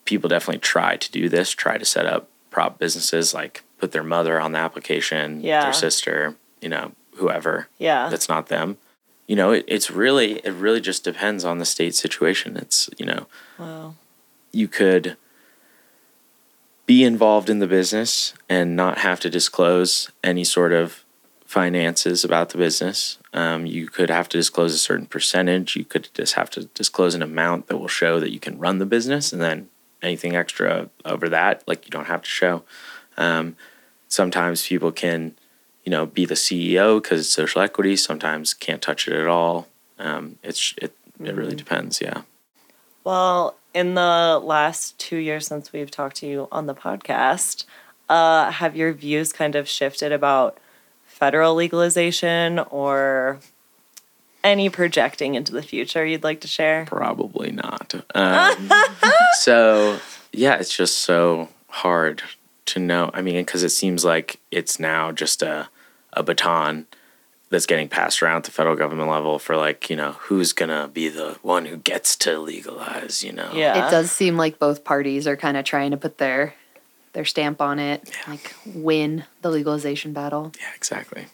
[0.05, 4.03] people definitely try to do this, try to set up prop businesses, like put their
[4.03, 5.63] mother on the application, Yeah.
[5.63, 7.69] their sister, you know, whoever.
[7.79, 8.09] Yeah.
[8.09, 8.79] That's not them.
[9.27, 12.57] You know, it, it's really it really just depends on the state situation.
[12.57, 13.27] It's you know
[13.59, 13.95] wow.
[14.53, 15.17] you could
[16.87, 21.05] be involved in the business and not have to disclose any sort of
[21.47, 23.19] finances about the business.
[23.33, 25.77] Um, you could have to disclose a certain percentage.
[25.77, 28.79] You could just have to disclose an amount that will show that you can run
[28.79, 29.69] the business, and then
[30.03, 32.63] anything extra over that, like you don't have to show.
[33.17, 33.57] Um,
[34.09, 35.35] sometimes people can,
[35.85, 37.97] you know, be the CEO because it's social equity.
[37.97, 39.69] Sometimes can't touch it at all.
[39.99, 42.01] Um, it's it it really depends.
[42.01, 42.23] Yeah.
[43.05, 47.65] Well, in the last two years since we've talked to you on the podcast,
[48.09, 50.59] uh, have your views kind of shifted about
[51.05, 53.39] federal legalization or
[54.43, 56.85] any projecting into the future you'd like to share?
[56.87, 57.95] Probably not.
[58.15, 58.71] Um,
[59.39, 59.99] so
[60.33, 62.23] yeah, it's just so hard
[62.67, 63.11] to know.
[63.15, 65.69] I mean, because it seems like it's now just a
[66.13, 66.87] a baton
[67.51, 70.89] that's getting passed around at the federal government level for like you know who's gonna
[70.89, 73.23] be the one who gets to legalize.
[73.23, 73.51] You know.
[73.53, 73.87] Yeah.
[73.87, 76.55] It does seem like both parties are kind of trying to put their
[77.13, 80.53] their stamp on it, like win the legalization battle.
[80.59, 80.75] Yeah.
[80.77, 81.27] Exactly.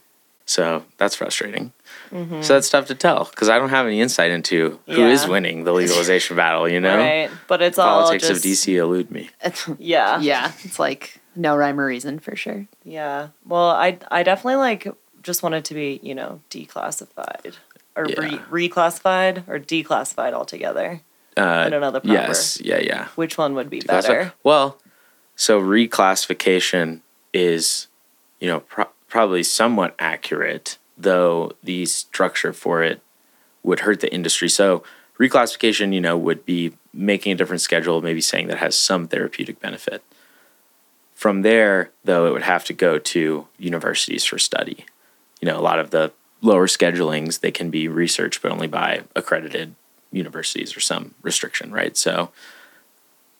[0.46, 1.72] So that's frustrating.
[2.10, 2.42] Mm-hmm.
[2.42, 5.28] So that's tough to tell because I don't have any insight into who is Yeah.
[5.30, 6.68] winning the legalization battle.
[6.68, 6.96] You know.
[6.98, 7.30] Right.
[7.48, 9.30] But it's all Politics all of DC elude me.
[9.78, 10.20] Yeah.
[10.20, 12.66] yeah, it's like no rhyme or reason for sure.
[12.84, 13.28] Yeah.
[13.44, 14.86] Well, I I definitely like
[15.22, 17.54] just wanted to be, you know, declassified
[17.96, 18.38] or Yeah.
[18.50, 21.00] re- reclassified or declassified altogether.
[21.36, 22.12] Uh, I don't know the proper.
[22.14, 22.60] yes.
[22.62, 22.78] Yeah.
[22.78, 23.08] Yeah.
[23.16, 24.32] Which one would be better?
[24.42, 24.78] Well,
[25.34, 27.00] so reclassification
[27.32, 27.88] is,
[28.40, 33.00] you know, pro- probably somewhat accurate, though the structure for it
[33.62, 34.48] would hurt the industry.
[34.48, 34.82] So
[35.18, 39.60] reclassification, you know, would be making a different schedule, maybe saying that has some therapeutic
[39.60, 40.02] benefit.
[41.14, 44.84] From there, though, it would have to go to universities for study.
[45.40, 49.02] You know, a lot of the lower schedulings they can be researched, but only by
[49.14, 49.74] accredited
[50.12, 51.96] universities or some restriction, right?
[51.96, 52.30] So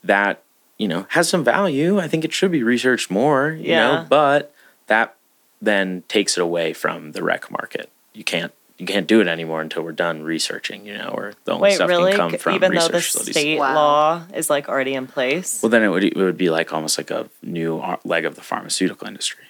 [0.02, 0.42] that
[0.78, 1.98] you know has some value.
[1.98, 3.50] I think it should be researched more.
[3.50, 3.80] You Yeah.
[3.96, 4.54] know, but
[4.86, 5.15] that
[5.62, 7.90] then takes it away from the rec market.
[8.12, 10.84] You can't you can't do it anymore until we're done researching.
[10.86, 12.12] You know, or the only Wait, stuff really?
[12.12, 13.34] can come from Even though research the facilities.
[13.34, 13.74] state Wow.
[13.74, 15.62] law is like already in place.
[15.62, 18.42] Well, then it would it would be like almost like a new leg of the
[18.42, 19.44] pharmaceutical industry.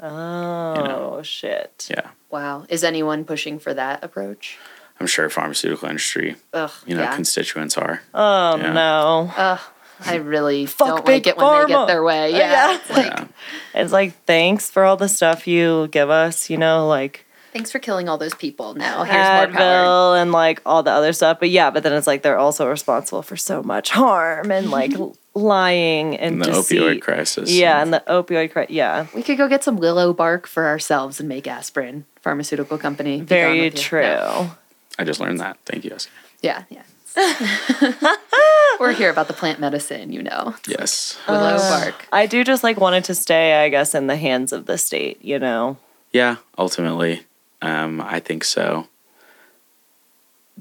[0.00, 1.88] oh shit.
[1.90, 4.58] Yeah, Wow, is anyone pushing for that approach?
[5.00, 7.14] I'm sure pharmaceutical industry, Ugh, you know, yeah.
[7.14, 8.02] constituents are.
[8.12, 8.72] Oh Yeah.
[8.72, 9.32] no.
[9.36, 9.60] Ugh,
[10.04, 12.30] I really Fuck don't like it when they get their way.
[12.32, 12.76] Yeah, Yeah.
[12.76, 13.26] it's like Yeah.
[13.74, 17.78] It's like thanks for all the stuff you give us, you know, like thanks for
[17.78, 18.74] killing all those people.
[18.74, 20.16] Now here's more power.
[20.16, 21.38] And like all the other stuff.
[21.40, 24.92] But yeah, but then it's like they're also responsible for so much harm and like
[25.34, 26.80] lying and, And the deceit.
[26.80, 27.50] opioid crisis.
[27.52, 28.72] Yeah, and the opioid crisis.
[28.74, 32.04] Yeah, We could go get some willow bark for ourselves and make aspirin.
[32.20, 33.20] Pharmaceutical company.
[33.20, 34.02] Very true.
[34.02, 34.52] No.
[34.98, 35.58] I just learned that.
[35.66, 36.14] Thank you, Jessica.
[36.40, 36.82] Yeah, yeah.
[38.80, 40.54] We're here about the plant medicine, you know.
[40.66, 41.16] Yes.
[41.28, 42.08] Willow Uh, bark.
[42.12, 45.18] I do just like wanted to stay, I guess, in the hands of the state.
[45.24, 45.76] You know.
[46.12, 47.22] Yeah, ultimately,
[47.62, 48.88] um, I think so.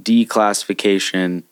[0.02, 1.44] Declassification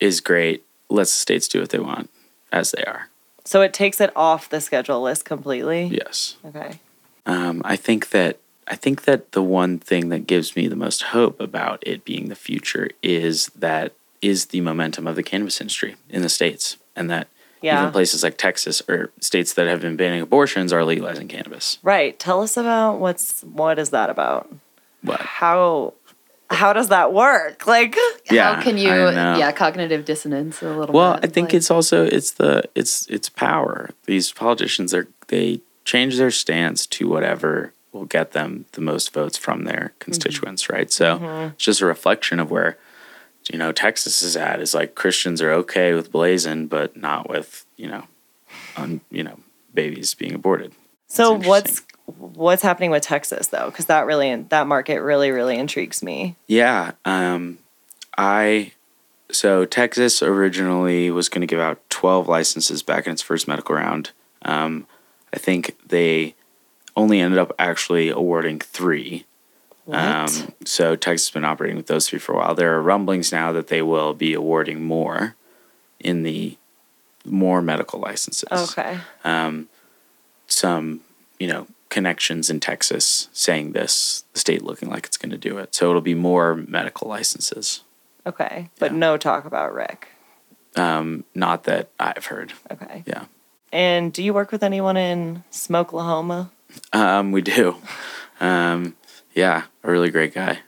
[0.00, 0.64] is great.
[0.88, 2.10] Let the states do what they want,
[2.52, 3.08] as they are.
[3.44, 5.84] So it takes it off the schedule list completely.
[5.86, 6.36] Yes.
[6.44, 6.78] Okay.
[7.26, 11.02] Um, I think that I think that the one thing that gives me the most
[11.04, 15.96] hope about it being the future is that is the momentum of the cannabis industry
[16.08, 17.28] in the states, and that
[17.62, 17.80] Yeah.
[17.80, 21.78] even places like Texas or states that have been banning abortions are legalizing cannabis.
[21.82, 22.18] Right.
[22.18, 24.52] Tell us about what's what is that about?
[25.02, 25.20] What?
[25.20, 25.94] How
[26.50, 27.66] how does that work?
[27.66, 27.96] Like
[28.30, 30.94] Yeah, How can you yeah, cognitive dissonance a little bit.
[30.94, 31.24] Well, bit.
[31.24, 33.90] I think like- it's also it's the it's it's power.
[34.06, 39.36] These politicians are they change their stance to whatever will get them the most votes
[39.38, 40.90] from their constituents, right?
[40.90, 42.78] So it's just a reflection of where
[43.50, 44.60] you know Texas is at.
[44.60, 48.04] Is like Christians are okay with blazing, but not with you know,
[48.76, 49.38] un, you know
[49.74, 50.72] babies being aborted.
[51.08, 51.82] so what's
[52.18, 53.66] what's happening with Texas though?
[53.66, 56.36] Because that really that market really really intrigues me.
[56.46, 56.92] Yeah.
[57.04, 57.58] Um,
[58.16, 58.72] I
[59.30, 63.74] so Texas originally was going to give out 12 licenses back in its first medical
[63.74, 64.12] round.
[64.42, 64.86] Um,
[65.34, 66.35] I think they
[66.96, 69.24] only ended up actually awarding three.
[69.84, 69.98] What?
[69.98, 72.54] Um, so Texas has been operating with those three for a while.
[72.54, 75.36] There are rumblings now that they will be awarding more
[76.00, 76.56] in the
[77.24, 78.48] more medical licenses.
[78.70, 78.98] Okay.
[79.24, 79.68] Um,
[80.48, 81.00] some,
[81.38, 85.58] you know, connections in Texas saying this, the state looking like it's going to do
[85.58, 85.74] it.
[85.74, 87.82] So it'll be more medical licenses.
[88.26, 88.70] Okay.
[88.78, 88.98] But Yeah.
[88.98, 90.08] no talk about rec.
[90.74, 92.52] Um, not that I've heard.
[92.70, 93.04] Okay.
[93.06, 93.24] Yeah.
[93.72, 96.50] And do you work with anyone in Smokelahoma?
[96.92, 97.76] Um, we do.
[98.40, 98.96] Um,
[99.34, 100.60] yeah, a really great guy.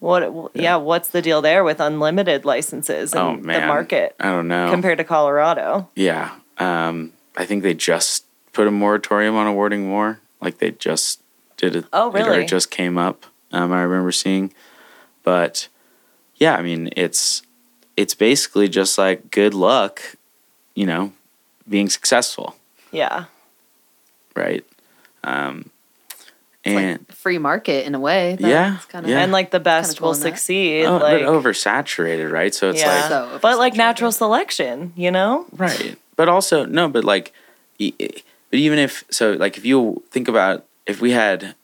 [0.00, 0.52] What?
[0.54, 0.76] Yeah.
[0.76, 4.70] What's the deal there with unlimited licenses and oh man, the market I don't know.
[4.70, 5.88] compared to Colorado?
[5.96, 10.20] yeah, um, I think they just put a moratorium on awarding more.
[10.40, 11.20] Like they just
[11.56, 11.84] did it.
[11.92, 12.44] Oh, really?
[12.44, 13.26] it just came up.
[13.50, 14.52] Um, I remember seeing,
[15.24, 15.66] but
[16.36, 17.42] yeah, I mean it's
[17.96, 20.00] it's basically just like good luck,
[20.76, 21.12] you know,
[21.68, 22.54] being successful,
[22.92, 23.24] Yeah.
[24.36, 24.64] right?
[25.24, 25.70] Um,
[26.64, 28.36] It's and like free market in a way.
[28.38, 29.20] Yeah, That's kinda, yeah.
[29.20, 30.84] And like the best cool will succeed.
[30.86, 32.54] oh, like, but oversaturated, right?
[32.54, 32.94] So it's yeah.
[33.00, 35.46] like So but like natural selection, you know?
[35.56, 35.96] Right.
[36.16, 37.32] But also no, but like
[37.78, 41.54] but even if so like if you think about if we had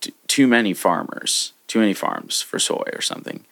[0.00, 3.44] t- too many farmers, too many farms for soy or something,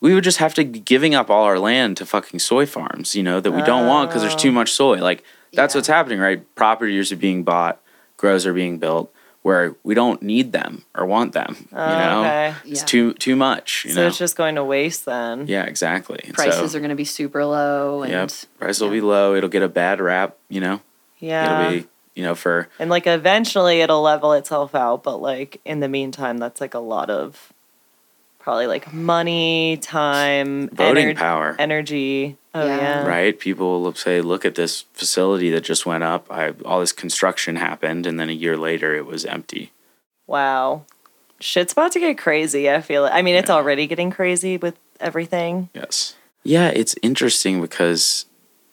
[0.00, 3.16] we would just have to be giving up all our land to fucking soy farms,
[3.16, 4.98] you know, that we don't want because there's too much soy.
[5.00, 5.78] Like that's Yeah.
[5.78, 6.42] what's happening, right?
[6.54, 7.80] Properties are being bought,
[8.24, 12.20] grows are being built where we don't need them or want them, you oh, know.
[12.20, 12.54] okay.
[12.64, 12.86] It's Yeah.
[12.86, 14.06] too too much, you So know.
[14.08, 15.46] it's just going to waste then.
[15.46, 16.18] yeah, exactly.
[16.32, 18.02] Prices so, are going to be super low.
[18.02, 18.30] And Yep.
[18.58, 19.34] Price will be low.
[19.34, 20.80] It'll get a bad rap, you know.
[21.18, 21.44] Yeah.
[21.68, 25.80] It'll be, you know, for And like eventually it'll level itself out, but like in
[25.80, 27.52] the meantime, that's like a lot of
[28.38, 32.38] probably like money, time, voting ener- power, energy.
[32.54, 32.76] Oh Yeah.
[32.76, 33.06] yeah.
[33.06, 33.38] right?
[33.38, 36.26] People will say, "Look at this facility that just went up.
[36.30, 39.72] I, all this construction happened, and then a year later, it was empty."
[40.26, 40.84] Wow.
[41.40, 43.06] Shit's about to get crazy, I feel.
[43.06, 43.10] It.
[43.10, 43.56] I mean, it's Yeah.
[43.56, 45.68] already getting crazy with everything.
[45.74, 46.14] Yes.
[46.44, 48.26] Yeah, it's interesting because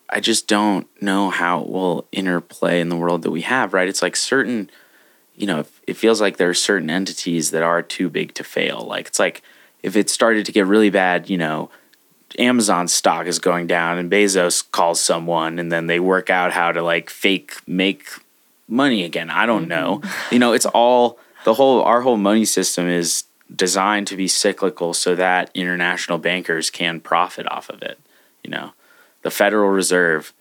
[0.10, 3.74] I just don't know how it will interplay in the world that we have.
[3.74, 3.90] Right?
[3.90, 4.70] It's like certain,
[5.36, 8.82] you know, it feels like there are certain entities that are too big to fail.
[8.88, 9.42] Like it's like
[9.82, 11.70] if it started to get really bad, you know.
[12.40, 16.72] Amazon stock is going down and Bezos calls someone and then they work out how
[16.72, 18.08] to like fake make
[18.68, 19.30] money again.
[19.30, 20.00] I don't know.
[20.00, 20.34] Mm-hmm.
[20.34, 24.94] You know, it's all the whole our whole money system is designed to be cyclical
[24.94, 28.00] so that international bankers can profit off of it.
[28.44, 28.72] You know,
[29.24, 30.34] the Federal Reserve,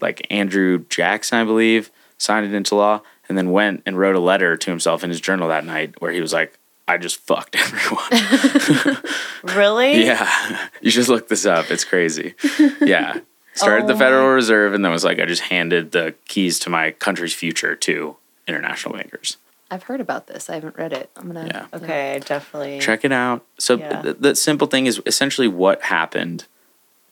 [0.00, 4.20] like Andrew Jackson, I believe, signed it into law and then went and wrote a
[4.20, 7.56] letter to himself in his journal that night where he was like, I just fucked
[7.56, 8.96] everyone.
[9.44, 10.04] Really?
[10.06, 11.70] Yeah, you should look this up.
[11.70, 12.34] It's crazy.
[12.80, 13.18] Yeah,
[13.52, 16.70] started the Oh Federal Reserve and then was like, I just handed the keys to
[16.70, 18.16] my country's future to
[18.48, 19.36] international bankers.
[19.70, 20.48] I've heard about this.
[20.48, 21.10] I haven't read it.
[21.16, 21.46] I'm gonna.
[21.46, 21.66] Yeah.
[21.74, 22.78] Okay, definitely.
[22.80, 23.44] Check it out.
[23.58, 24.00] So Yeah.
[24.00, 26.46] the, the simple thing is essentially what happened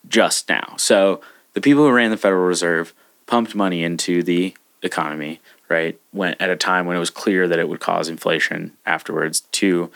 [0.09, 0.73] just now.
[0.77, 1.21] So
[1.53, 2.93] the people who ran the Federal Reserve
[3.27, 5.39] pumped money into the economy,
[5.73, 5.99] right?
[6.13, 9.91] Went at a time when it was clear that it would cause inflation afterwards to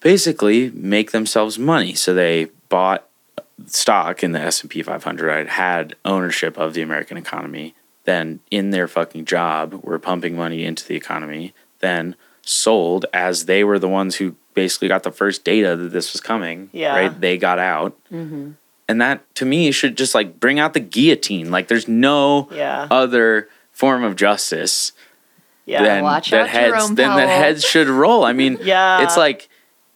[0.00, 1.94] basically make themselves money.
[1.94, 3.06] So they bought
[3.66, 7.74] stock in the S&P 500, I had ownership of the American economy,
[8.04, 13.64] then in their fucking job were pumping money into the economy, then sold as they
[13.64, 16.94] were the ones who basically got the first data that this was coming, Yeah.
[16.94, 17.20] right?
[17.20, 17.96] They got out.
[18.12, 18.52] Mm-hmm.
[18.88, 21.50] And that to me should just like bring out the guillotine.
[21.50, 22.86] Like there's no Yeah.
[22.90, 24.92] other form of justice
[25.66, 25.82] Yeah.
[25.82, 28.24] then Watch that out, heads Jerome then that heads should roll.
[28.24, 29.02] I mean, Yeah.
[29.04, 29.48] it's like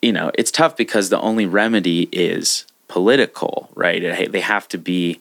[0.02, 4.02] you know, it's tough because the only remedy is political, right?
[4.02, 5.20] It, they have to be.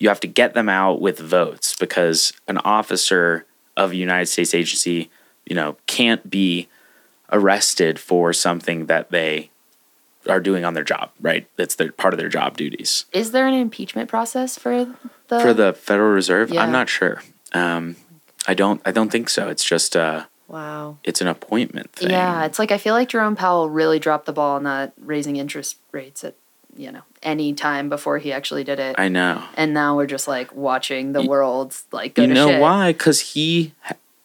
[0.00, 3.44] You have to get them out with votes because an officer
[3.76, 5.10] of a United States agency,
[5.46, 6.68] you know, can't be
[7.30, 9.50] arrested for something that they
[10.28, 11.46] are doing on their job, right?
[11.56, 13.04] That's their part of their job duties.
[13.12, 14.86] Is there an impeachment process for
[15.28, 15.40] the?
[15.40, 16.62] For the Federal Reserve, Yeah.
[16.62, 17.22] I'm not sure.
[17.54, 17.96] Um,
[18.46, 18.80] I don't.
[18.84, 19.48] I don't think so.
[19.48, 20.98] It's just uh, wow.
[21.04, 22.10] it's an appointment thing.
[22.10, 25.36] Yeah, it's like I feel like Jerome Powell really dropped the ball on not raising
[25.36, 26.34] interest rates at
[26.76, 28.96] you know any time before he actually did it.
[28.98, 29.42] I know.
[29.56, 32.60] and now we're just like watching the Y- world like go you to know shit.
[32.60, 32.92] why?
[32.92, 33.72] Because he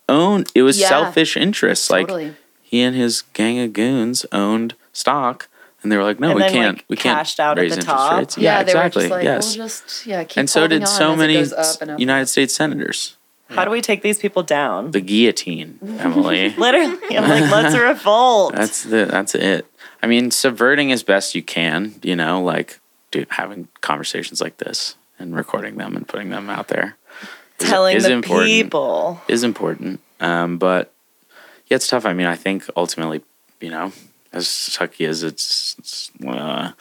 [0.10, 0.52] owned.
[0.56, 0.90] It was Yeah.
[0.90, 1.90] selfish interests.
[1.90, 2.36] Like Totally.
[2.62, 5.48] he and his gang of goons owned stock,
[5.84, 6.78] and they were like, "No, And we can't.
[6.80, 8.18] like, we can't out at raise the interest top.
[8.20, 9.02] rates." Yeah, Yeah, they were exactly.
[9.04, 11.46] just like, yes, we'll just yeah and so did so many.
[12.00, 13.16] United States senators.
[13.50, 14.92] How do we take these people down?
[14.92, 16.50] The guillotine, Emily.
[16.58, 18.54] Literally, I'm like, let's revolt.
[18.54, 19.06] that's the.
[19.06, 19.66] That's it.
[20.02, 21.96] I mean, subverting as best you can.
[22.04, 22.80] You know, like
[23.30, 26.96] having conversations like this and recording them and putting them out there.
[27.60, 28.48] is- telling is the important.
[28.48, 29.22] people.
[29.28, 30.00] is important.
[30.20, 30.94] Um, but
[31.68, 32.06] yeah, it's tough.
[32.06, 33.22] I mean, I think ultimately,
[33.60, 33.92] you know,
[34.32, 36.74] as sucky as it's, it's uh,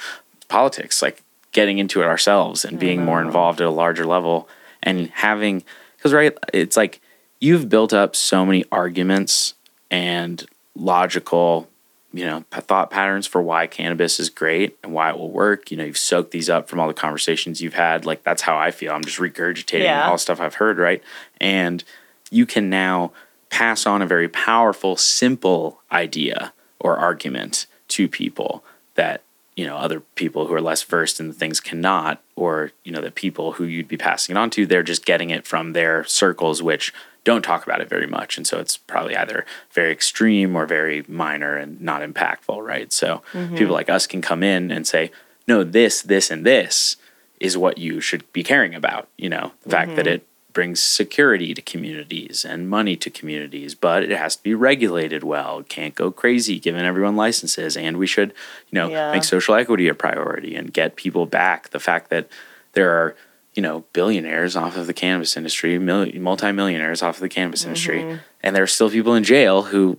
[0.49, 4.49] politics, like getting into it ourselves and being more involved at a larger level
[4.83, 5.65] and having
[5.99, 7.01] because right it's like
[7.41, 9.55] you've built up so many arguments
[9.91, 11.69] and logical
[12.13, 15.71] you know thought patterns for why cannabis is great and why it will work.
[15.71, 18.07] You know you've soaked these up from all the conversations you've had.
[18.07, 18.93] Like that's how i feel.
[18.93, 20.07] I'm just regurgitating Yeah.
[20.07, 21.03] all the stuff i've heard right?
[21.41, 21.85] And
[22.31, 23.13] you can now
[23.51, 28.63] pass on a very powerful simple idea or argument to people
[28.95, 29.23] that
[29.59, 33.01] you know other people who are less versed in the things cannot or you know
[33.01, 36.05] the people who you'd be passing it on to they're just getting it from their
[36.05, 36.95] circles which
[37.25, 38.39] don't talk about it very much.
[38.39, 42.93] And so it's probably either very extreme or very minor and not impactful right?
[42.93, 43.57] So mm-hmm.
[43.57, 45.11] people like us can come in and say
[45.49, 46.97] no this this and this
[47.41, 49.53] is what you should be caring about you know?
[49.65, 50.15] The fact that mm-hmm.
[50.15, 55.23] it brings security to communities and money to communities, but it has to be regulated
[55.23, 55.61] well.
[55.61, 57.77] It can't go crazy giving everyone licenses.
[57.77, 58.31] And we should,
[58.71, 59.13] you know, Yeah.
[59.13, 61.71] make social equity a priority and get people back.
[61.71, 62.29] The fact that
[62.73, 63.15] there are,
[63.55, 68.01] you know, billionaires off of the cannabis industry, mil- multimillionaires off of the cannabis industry,
[68.01, 68.17] mm-hmm.
[68.43, 69.99] and there are still people in jail who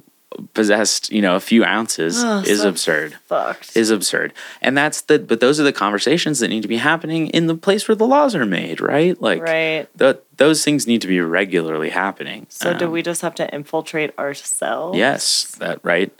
[0.53, 3.75] possessed, you know, a few ounces Oh, is so absurd Fucked.
[3.75, 4.33] is absurd.
[4.61, 7.55] And that's the but those are the conversations that need to be happening in the
[7.55, 9.19] place where the laws are made, right?
[9.21, 9.87] Like Right.
[9.95, 12.45] the, those things need to be regularly happening.
[12.49, 14.97] So do Um, we just have to infiltrate ourselves?
[14.97, 16.11] Yes, that right.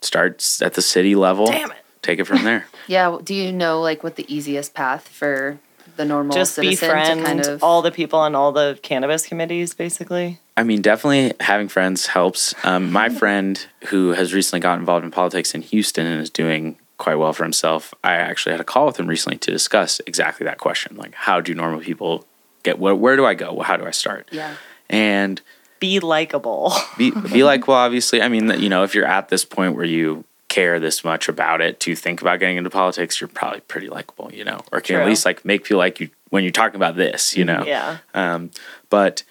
[0.00, 1.46] Starts at the city level.
[1.46, 1.78] Damn it.
[2.02, 2.66] Take it from there.
[2.88, 3.16] Yeah.
[3.22, 5.58] Do you know like what the easiest path for
[5.96, 9.26] the normal Just citizen befriend to kind of all the people on all the cannabis
[9.26, 10.38] committees, basically.
[10.56, 12.54] I mean, definitely having friends helps.
[12.64, 16.76] Um, my friend who has recently got involved in politics in Houston and is doing
[16.98, 20.44] quite well for himself, I actually had a call with him recently to discuss exactly
[20.44, 20.96] that question.
[20.96, 22.24] Like, how do normal people
[22.62, 23.60] get, where, where do I go?
[23.60, 24.28] How do I start?
[24.30, 24.54] Yeah.
[24.88, 25.40] And
[25.80, 26.72] Be likable.
[26.96, 29.84] be be like well obviously i mean you know if you're at this point where
[29.84, 33.88] you care this much about it to think about getting into politics you're probably pretty
[33.88, 36.76] likable you know or can at least like make feel like you when you're talking
[36.76, 37.64] about this you know?
[37.64, 37.98] Yeah.
[38.14, 38.50] um,
[38.90, 39.22] but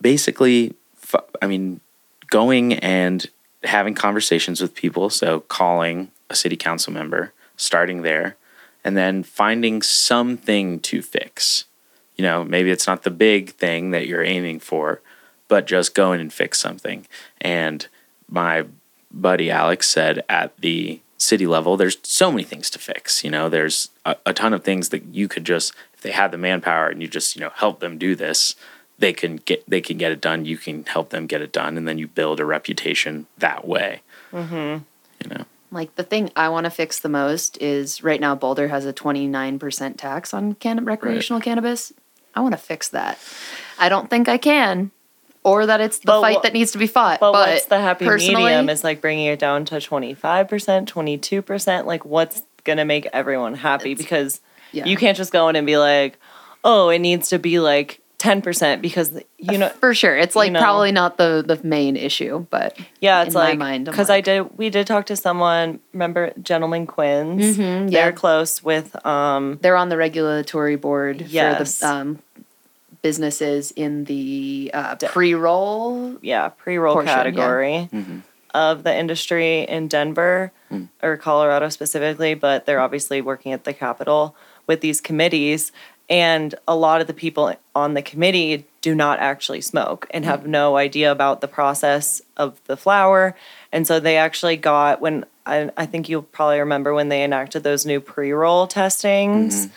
[0.00, 0.74] basically
[1.42, 1.80] i mean
[2.30, 3.26] going and
[3.62, 8.36] having conversations with people so calling a city council member starting there
[8.84, 11.64] and then finding something to fix.
[12.16, 15.00] You know maybe it's not the big thing that you're aiming for
[15.48, 17.06] but just go in and fix something.
[17.40, 17.86] And
[18.28, 18.66] my
[19.20, 23.48] buddy alex said at the city level there's so many things to fix you know
[23.48, 26.88] there's a, a ton of things that you could just if they had the manpower
[26.88, 28.54] and you just you know help them do this
[28.98, 31.76] they can get they can get it done you can help them get it done
[31.76, 34.02] and then you build a reputation that way
[34.32, 34.82] mm-hmm.
[35.22, 35.44] you know
[35.74, 38.92] Like the thing I want to fix the most is right now Boulder has a
[38.92, 41.92] 29% tax on can- recreational cannabis.
[42.32, 43.18] I want to fix that.
[43.76, 44.92] I don't think I can
[45.44, 47.20] or that it's the But fight that needs to be fought.
[47.20, 51.84] But, But, what's the happy medium is like bringing it down to 25%, 22%.
[51.84, 53.94] Like, what's going to make everyone happy?
[53.94, 54.40] Because
[54.72, 54.86] yeah.
[54.86, 56.18] you can't just go in and be like,
[56.64, 60.16] oh, it needs to be like 10% because, you know, for sure.
[60.16, 60.60] It's like know.
[60.60, 64.56] probably not the the main issue, but Yeah, it's like because I did.
[64.56, 65.80] We did talk to someone.
[65.92, 67.58] Remember, Gentleman Quins.
[67.58, 69.04] Mhm, They're close with.
[69.04, 71.80] Um, they're on the regulatory board Yes.
[71.80, 72.18] for the um,
[73.04, 76.16] businesses in the uh, pre-roll.
[76.22, 77.16] yeah, pre-roll Portion, yeah.
[77.16, 77.88] category
[78.54, 80.50] of the industry in Denver
[81.02, 84.34] or Colorado specifically, but they're obviously working at the Capitol
[84.66, 85.70] with these committees.
[86.08, 90.46] And a lot of the people on the committee do not actually smoke and have
[90.46, 93.36] no idea about the process of the flower.
[93.70, 97.64] And so they actually got when I, I think you'll probably remember when they enacted
[97.64, 99.68] those new pre-roll testings,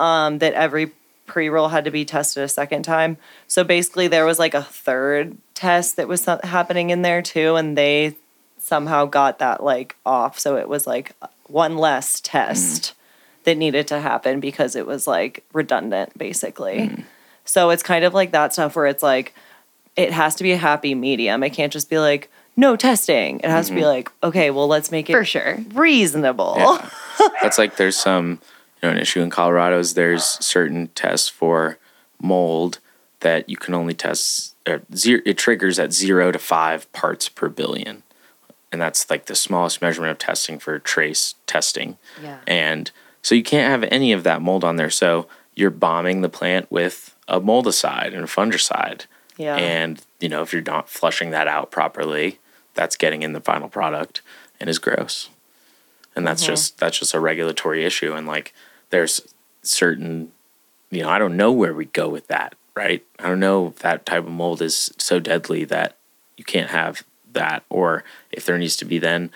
[0.00, 0.90] um, that every
[1.26, 3.16] pre-roll had to be tested a second time.
[3.46, 7.76] So basically, there was like a third test that was happening in there too, and
[7.76, 8.16] they
[8.58, 10.38] somehow got that like off.
[10.38, 11.12] So it was like
[11.46, 13.44] one less test mm.
[13.44, 16.88] that needed to happen because it was like redundant, basically.
[16.88, 17.04] Mm.
[17.44, 19.34] So it's kind of like that stuff where it's like
[19.96, 21.42] it has to be a happy medium.
[21.42, 23.40] It can't just be like no testing.
[23.40, 23.88] It has to be mm-hmm.
[23.88, 25.58] like okay, well let's make it For sure.
[25.74, 26.54] reasonable.
[26.56, 26.90] Yeah.
[27.42, 28.40] That's like there's some
[28.82, 31.78] you know an issue in Colorado is there's certain tests for
[32.20, 32.78] mold
[33.20, 37.48] that you can only test uh, zero, it triggers at zero to five parts per
[37.48, 38.02] billion,
[38.70, 41.96] and that's like the smallest measurement of testing for trace testing.
[42.20, 42.40] Yeah.
[42.46, 42.90] And
[43.22, 44.90] so you can't have any of that mold on there.
[44.90, 49.06] So you're bombing the plant with a moldicide and a fungicide.
[49.36, 49.56] Yeah.
[49.56, 52.40] And you know if you're not flushing that out properly,
[52.74, 54.22] that's getting in the final product
[54.58, 55.28] and is gross
[56.14, 58.52] and that's just that's just a regulatory issue and like
[58.92, 59.20] there's
[59.62, 60.30] certain
[60.90, 63.76] you know i don't know where we go with that right i don't know if
[63.80, 65.96] that type of mold is so deadly that
[66.36, 69.30] you can't have that or if there needs to be then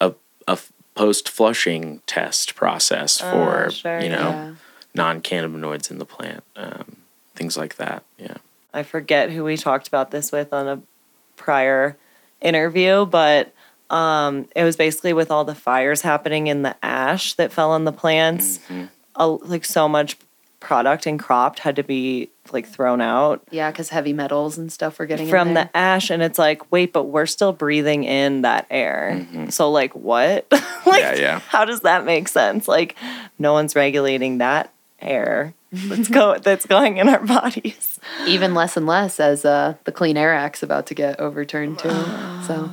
[0.00, 0.12] a,
[0.48, 0.58] a
[0.94, 4.52] post flushing test process for sure, you know Yeah.
[4.94, 6.96] non-cannabinoids in the plant, um,
[7.34, 8.02] things like that.
[8.18, 8.36] Yeah.
[8.74, 10.80] I forget who we talked about this with on a
[11.36, 11.96] prior
[12.40, 13.52] interview, but
[13.90, 17.84] um, it was basically with all the fires happening in the ash that fell on
[17.84, 18.60] the plants.
[19.16, 20.16] A- like so much
[20.60, 24.98] product and cropped had to be like thrown out Yeah, because heavy metals and stuff
[24.98, 25.64] were getting in from there.
[25.72, 29.12] the ash, and it's like, wait, but we're still breathing in that air.
[29.16, 29.48] Mm-hmm.
[29.48, 30.46] So like, what?
[30.52, 31.38] like, Yeah, yeah.
[31.40, 32.68] How does that make sense?
[32.68, 32.94] Like,
[33.38, 37.98] no one's regulating that air that's go that's going in our bodies.
[38.26, 41.88] even less and less as uh, the Clean Air Act's about to get overturned too.
[42.46, 42.68] So,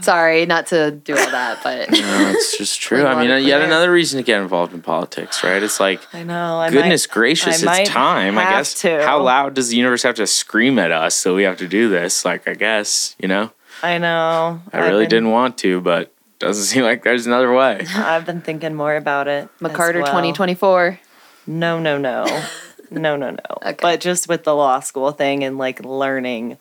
[0.00, 3.06] sorry, not to do all that, but No, it's just true.
[3.06, 3.60] I mean, yet clear.
[3.62, 5.62] another reason to get involved in politics, right?
[5.62, 6.58] It's like, I know.
[6.58, 8.36] I goodness might- gracious, I might it's time.
[8.36, 8.74] I guess.
[8.82, 9.02] to.
[9.04, 11.88] How loud does the universe have to scream at us so we have to do
[11.88, 12.24] this?
[12.24, 14.60] Like, I guess, you know, I know.
[14.72, 17.86] I really I've been, didn't want to, but doesn't seem like there's another way.
[17.94, 19.48] I've been thinking more about it.
[19.62, 20.06] as McCarter well.
[20.06, 20.98] 2024.
[21.46, 22.24] No, no, no.
[22.90, 23.38] no, no, no.
[23.62, 23.76] Okay.
[23.80, 26.58] But just with the law school thing and like learning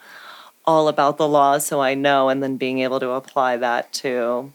[0.65, 4.53] all about the laws so I know and then being able to apply that to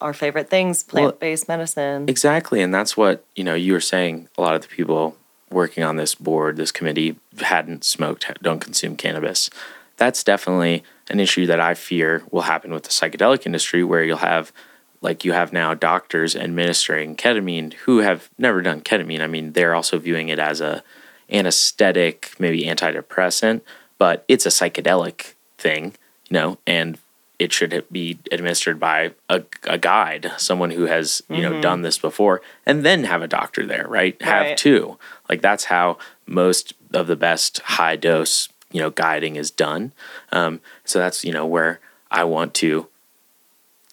[0.00, 2.08] our favorite things, plant based medicine.
[2.08, 2.62] Exactly.
[2.62, 5.16] And that's what, you know, you were saying a lot of the people
[5.50, 9.50] working on this board, this committee, hadn't smoked, don't consume cannabis.
[9.96, 14.18] That's definitely an issue that I fear will happen with the psychedelic industry, where you'll
[14.18, 14.52] have,
[15.00, 19.20] like, you have now doctors administering ketamine who have never done ketamine.
[19.20, 20.82] I mean, they're also viewing it as a
[21.30, 23.62] anesthetic, maybe antidepressant,
[23.98, 25.94] but it's a psychedelic thing,
[26.28, 26.98] you know, and
[27.38, 31.96] it should be administered by a, a guide, someone who has you know done this
[31.96, 34.20] before, and then have a doctor there, right?
[34.20, 34.56] Have Right.
[34.58, 34.98] two.
[35.28, 35.96] Like that's how
[36.26, 39.92] most of the best high dose you know guiding is done.
[40.30, 41.80] Um, so that's you know where
[42.10, 42.88] I want to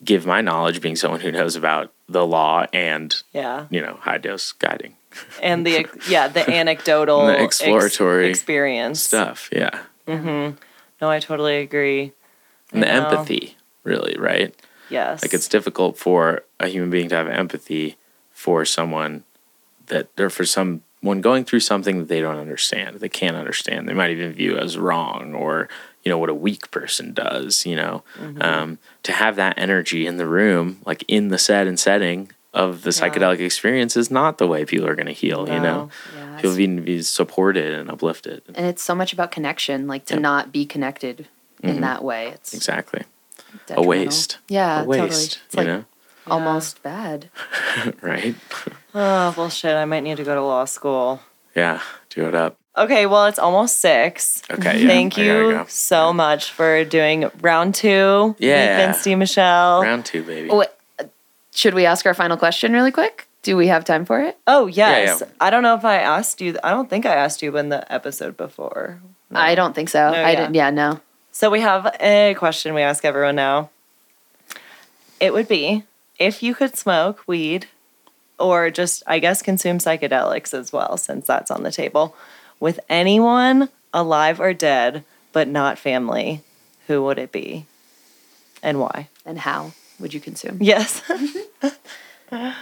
[0.03, 3.67] give my knowledge, being someone who knows about the law and yeah.
[3.69, 4.95] you know high dose guiding
[5.41, 9.01] And the yeah, the anecdotal The ex- exploratory experience.
[9.01, 9.49] stuff.
[9.51, 10.55] Yeah, mm-hmm.
[11.01, 12.13] No, I totally agree.
[12.71, 12.93] and the know.
[13.09, 14.55] empathy, really, right?
[14.89, 15.21] Yes.
[15.21, 17.97] Like it's difficult for a human being to have empathy
[18.31, 19.23] for someone
[19.87, 20.45] that or for
[21.07, 23.87] someone going through something that they don't understand, they can't understand.
[23.87, 25.69] They might even view as wrong or
[26.03, 27.65] you know what a weak person does.
[27.65, 28.41] You know, Mm-hmm.
[28.41, 32.81] um, to have that energy in the room, like in the set and setting of
[32.81, 35.47] the psychedelic experience, is not the way people are going to heal.
[35.47, 38.41] You know, Yeah, people need to be supported and uplifted.
[38.55, 41.27] and it's so much about connection, like to not be connected
[41.63, 42.29] in that way.
[42.35, 43.03] It's Exactly,
[43.71, 44.39] a waste.
[44.49, 44.99] Yeah, a waste.
[45.01, 45.23] totally.
[45.23, 45.85] It's You like know,
[46.27, 47.29] almost bad.
[48.01, 48.35] right?
[48.99, 49.75] Oh, well, shit.
[49.75, 51.21] I might need to go to law school.
[51.55, 52.57] Yeah, do it up.
[52.75, 54.41] Okay, well, it's almost six.
[54.49, 55.65] Okay, yeah, Thank you go.
[55.67, 58.35] so much for doing round two.
[58.39, 58.77] Yeah.
[58.77, 59.15] With Vince D.
[59.15, 59.83] Michelle.
[59.83, 60.49] Round two, baby.
[60.49, 60.69] Oh, wait,
[60.99, 61.03] uh,
[61.53, 63.27] should we ask our final question really quick?
[63.43, 64.37] Do we have time for it?
[64.47, 65.21] oh, yes.
[65.21, 65.27] yeah.
[65.39, 66.57] I don't know if I asked you.
[66.63, 68.99] I don't think I asked you in the episode before.
[69.29, 69.39] No.
[69.39, 70.11] I don't think so.
[70.11, 70.39] No, I yeah.
[70.41, 70.55] didn't.
[70.55, 71.01] Yeah, no.
[71.31, 73.69] So we have a question we ask everyone now.
[75.19, 75.83] It would be
[76.17, 77.67] if you could smoke weed
[78.39, 82.15] or just, I guess, consume psychedelics as well, since that's on the table,
[82.59, 86.41] with anyone alive or dead, but not family,
[86.88, 87.65] who would it be
[88.63, 89.09] and why?
[89.25, 90.57] And how would you consume?
[90.61, 91.01] Yes.
[92.31, 92.53] oh,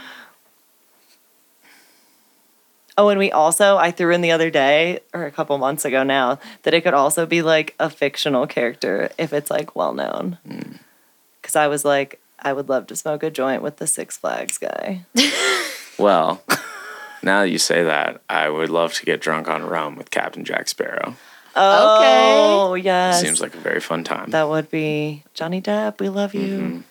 [3.09, 6.39] and we also, I threw in the other day, or a couple months ago now,
[6.63, 10.37] that it could also be like a fictional character if it's like well known.
[10.45, 10.73] Hmm.
[11.41, 14.57] Because I was like, I would love to smoke a joint with the Six Flags
[14.57, 15.01] guy.
[15.97, 16.43] Well,
[17.23, 20.43] now that you say that, I would love to get drunk on rum with Captain
[20.43, 21.15] Jack Sparrow.
[21.55, 22.43] Okay.
[22.43, 23.21] Oh, yes.
[23.21, 24.31] Seems like a very fun time.
[24.31, 26.01] that would be Johnny Depp.
[26.01, 26.83] We love you.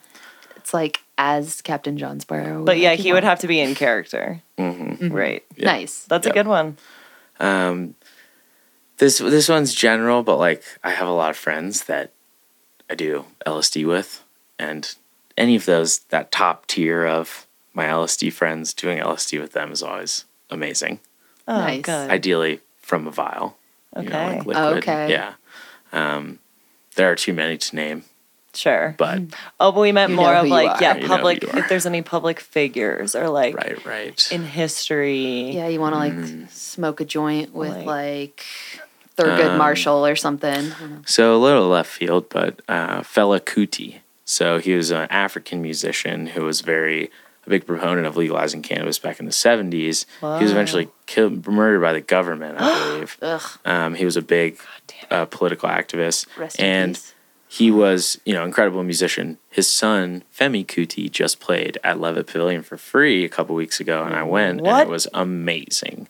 [0.56, 2.64] It's like as Captain John Sparrow.
[2.64, 4.40] But yeah, like you he would have to be in character.
[4.56, 5.44] hmm Right.
[5.54, 5.66] Yeah.
[5.66, 6.04] Nice.
[6.04, 6.34] That's Yep.
[6.34, 6.78] a good one.
[7.38, 7.94] Um,
[8.96, 12.10] this this one's general, but like I have a lot of friends that
[12.88, 14.24] I do LSD with,
[14.58, 14.94] and
[15.36, 19.82] any of those that top tier of my LSD friends doing LSD with them is
[19.82, 21.00] always amazing.
[21.48, 21.82] Oh, Nice.
[21.82, 22.10] good.
[22.10, 23.56] Ideally from a vial,
[23.96, 24.36] you know, Okay.
[24.38, 24.76] like liquid.
[24.78, 25.10] Okay.
[25.10, 25.34] Yeah.
[25.92, 26.38] Um,
[26.96, 28.04] there are too many to name,
[28.54, 28.94] Sure.
[28.98, 29.20] but
[29.58, 30.82] Oh, but we meant more of like, are.
[30.82, 31.42] yeah, You public.
[31.42, 34.28] If there's any public figures or like right, right.
[34.32, 35.50] in history.
[35.52, 36.50] Yeah, you want to like Mm.
[36.50, 38.44] smoke a joint with Like- like,
[39.16, 40.72] Thurgood Um, Marshall or something.
[40.72, 41.02] I don't know.
[41.06, 44.00] So a little left field, but uh, Fela Kuti.
[44.24, 47.10] So he was an African musician who was very
[47.46, 50.06] a big proponent of legalizing cannabis back in the seventies.
[50.20, 53.18] He was eventually killed, murdered by the government, I believe.
[53.20, 53.42] Ugh.
[53.64, 54.58] Um, he was a big
[55.10, 56.98] uh, political activist, Rest and
[57.46, 59.38] he was, you know, incredible musician.
[59.50, 64.02] His son Femi Kuti just played at Levitt Pavilion for free a couple weeks ago,
[64.02, 66.08] and I went, and it was amazing.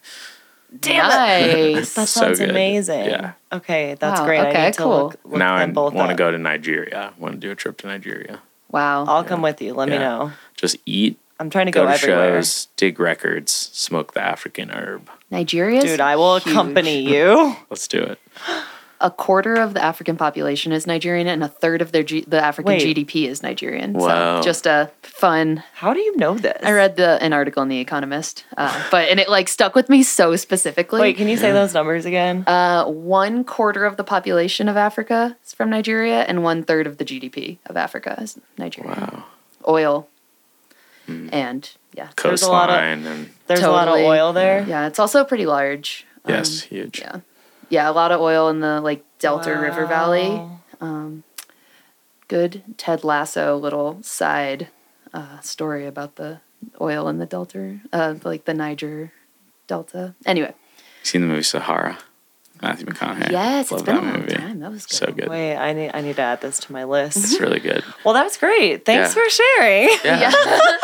[0.81, 1.75] Damn it.
[1.75, 1.95] nice.
[1.95, 2.51] That sounds good.
[2.51, 3.05] amazing.
[3.07, 3.33] Yeah.
[3.53, 4.41] Okay, that's Wow, great.
[4.41, 4.91] I okay, need to cool.
[5.05, 6.19] look, look now I both want to up.
[6.19, 7.13] go to Nigeria.
[7.17, 8.41] I want to do a trip to Nigeria.
[8.71, 9.05] wow.
[9.05, 9.73] I'll come with you.
[9.75, 10.33] Let me know.
[10.57, 12.43] Just eat, I'm trying to go, go, to everywhere.
[12.43, 15.09] shows, dig records, smoke the African herb.
[15.31, 16.53] Nigeria's Dude, I will huge.
[16.53, 17.57] accompany you.
[17.71, 18.19] Let's do it.
[19.05, 22.43] A quarter of the African population is Nigerian, and a third of their G- the
[22.43, 22.97] African Wait.
[22.97, 23.93] GDP is Nigerian.
[23.93, 24.41] Wow.
[24.41, 25.63] So just a fun.
[25.75, 26.59] How do you know this?
[26.65, 29.91] I read the an article in The Economist, uh, but and it like stuck with
[29.91, 31.03] me so specifically.
[31.03, 32.45] Wait, can you say those numbers again?
[32.47, 36.97] Uh, one quarter of the population of Africa is from Nigeria, and one third of
[36.97, 38.99] the GDP of Africa is Nigerian.
[38.99, 39.25] Wow.
[39.69, 40.09] Oil,
[41.05, 41.29] Hmm.
[41.31, 44.65] and yeah, There's a lot of- and There's a lot of oil there.
[44.67, 46.07] yeah, it's also pretty large.
[46.25, 47.01] Um, yes, huge.
[47.01, 47.17] yeah,
[47.69, 50.41] yeah, a lot of oil in the like Delta River Valley.
[50.81, 51.23] Um,
[52.29, 54.69] good Ted Lasso little side
[55.13, 56.41] uh, story about the
[56.81, 59.13] oil in the Delta, uh, like the Niger
[59.67, 60.15] Delta.
[60.27, 60.55] Anyway,
[61.03, 61.99] Seen the movie Sahara?
[62.63, 63.31] Matthew McConaughey.
[63.31, 64.35] yes, it's Love been a that long movie.
[64.35, 64.61] time.
[64.61, 64.97] That was good.
[64.97, 65.29] So good.
[65.29, 67.19] Wait, I need I need to add this to my list.
[67.19, 67.85] It's really good.
[68.05, 68.85] Well, that was great.
[68.87, 69.23] Thanks Yeah.
[69.23, 69.89] for sharing.
[70.05, 70.21] Yeah.
[70.33, 70.61] Yeah.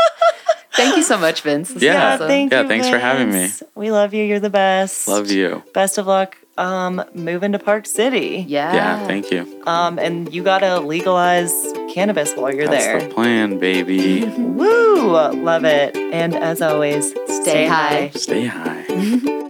[0.72, 1.68] Thank you so much, Vince.
[1.70, 2.28] This Yeah, awesome.
[2.28, 2.68] thank Yeah, you.
[2.68, 3.49] thanks for having me.
[3.74, 4.24] We love you.
[4.24, 5.09] You're the best.
[5.09, 5.62] Love you.
[5.74, 6.37] Best of luck.
[6.61, 8.44] Um, moving to Park City.
[8.46, 8.74] Yeah.
[8.74, 9.62] Yeah, thank you.
[9.66, 11.52] Um, and you gotta legalize
[11.92, 13.00] cannabis while you're That's there.
[13.00, 14.26] the plan, baby.
[14.26, 15.11] Woo!
[15.11, 15.96] Love it.
[15.96, 18.11] And as always, Stay high.
[18.14, 19.46] Stay high.